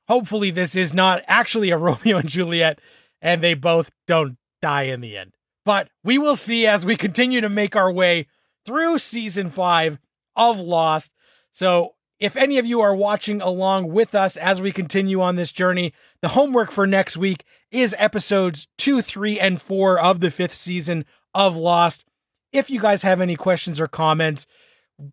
hopefully 0.07 0.51
this 0.51 0.75
is 0.75 0.93
not 0.93 1.23
actually 1.25 1.71
a 1.71 1.77
Romeo 1.79 2.17
and 2.17 2.29
Juliet 2.29 2.79
and 3.19 3.41
they 3.41 3.55
both 3.55 3.89
don't 4.05 4.38
die 4.62 4.83
in 4.83 5.01
the 5.01 5.17
end 5.17 5.33
but 5.65 5.89
we 6.03 6.19
will 6.19 6.35
see 6.35 6.67
as 6.67 6.85
we 6.85 6.95
continue 6.95 7.41
to 7.41 7.49
make 7.49 7.75
our 7.75 7.91
way 7.91 8.27
through 8.69 8.99
season 8.99 9.49
5 9.49 9.97
of 10.36 10.60
Lost 10.60 11.12
so 11.51 11.95
if 12.19 12.36
any 12.36 12.58
of 12.58 12.65
you 12.65 12.82
are 12.82 12.95
watching 12.95 13.41
along 13.41 13.91
with 13.91 14.13
us 14.13 14.38
as 14.38 14.62
we 14.62 14.71
continue 14.71 15.21
on 15.21 15.36
this 15.36 15.51
journey, 15.51 15.93
the 16.21 16.27
homework 16.29 16.69
for 16.71 16.86
next 16.86 17.17
week 17.17 17.43
is 17.71 17.95
episodes 17.97 18.67
two, 18.77 19.01
three, 19.01 19.39
and 19.39 19.60
four 19.62 19.97
of 19.99 20.19
the 20.19 20.29
fifth 20.29 20.53
season 20.53 21.05
of 21.34 21.55
Lost. 21.55 22.05
If 22.51 22.69
you 22.69 22.79
guys 22.79 23.01
have 23.03 23.21
any 23.21 23.36
questions 23.36 23.79
or 23.79 23.88
comments, 23.88 24.45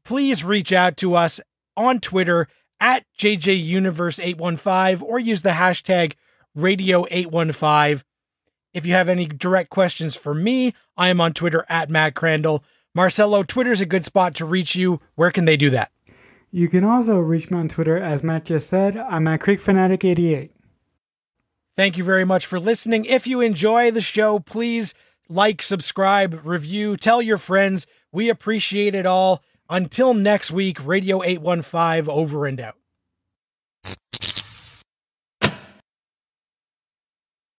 please 0.04 0.42
reach 0.44 0.72
out 0.72 0.96
to 0.98 1.14
us 1.14 1.40
on 1.76 2.00
Twitter 2.00 2.48
at 2.80 3.04
JJUniverse815 3.18 5.02
or 5.02 5.18
use 5.18 5.42
the 5.42 5.50
hashtag 5.50 6.14
Radio815. 6.56 8.02
If 8.74 8.84
you 8.84 8.94
have 8.94 9.08
any 9.08 9.26
direct 9.26 9.70
questions 9.70 10.14
for 10.16 10.34
me, 10.34 10.74
I 10.96 11.08
am 11.08 11.20
on 11.20 11.32
Twitter 11.32 11.64
at 11.68 11.88
Matt 11.88 12.14
Crandall. 12.14 12.64
Marcelo, 12.96 13.42
Twitter's 13.42 13.82
a 13.82 13.86
good 13.86 14.06
spot 14.06 14.34
to 14.36 14.46
reach 14.46 14.74
you. 14.74 15.02
Where 15.16 15.30
can 15.30 15.44
they 15.44 15.58
do 15.58 15.68
that? 15.68 15.92
You 16.50 16.66
can 16.66 16.82
also 16.82 17.18
reach 17.18 17.50
me 17.50 17.58
on 17.58 17.68
Twitter, 17.68 17.98
as 17.98 18.22
Matt 18.22 18.46
just 18.46 18.70
said. 18.70 18.96
I'm 18.96 19.28
at 19.28 19.40
CreekFanatic88. 19.40 20.48
Thank 21.76 21.98
you 21.98 22.04
very 22.04 22.24
much 22.24 22.46
for 22.46 22.58
listening. 22.58 23.04
If 23.04 23.26
you 23.26 23.42
enjoy 23.42 23.90
the 23.90 24.00
show, 24.00 24.38
please 24.38 24.94
like, 25.28 25.60
subscribe, 25.60 26.40
review, 26.42 26.96
tell 26.96 27.20
your 27.20 27.36
friends. 27.36 27.86
We 28.12 28.30
appreciate 28.30 28.94
it 28.94 29.04
all. 29.04 29.42
Until 29.68 30.14
next 30.14 30.50
week, 30.50 30.78
Radio 30.82 31.22
815 31.22 32.08
over 32.08 32.46
and 32.46 32.58
out. 32.58 32.76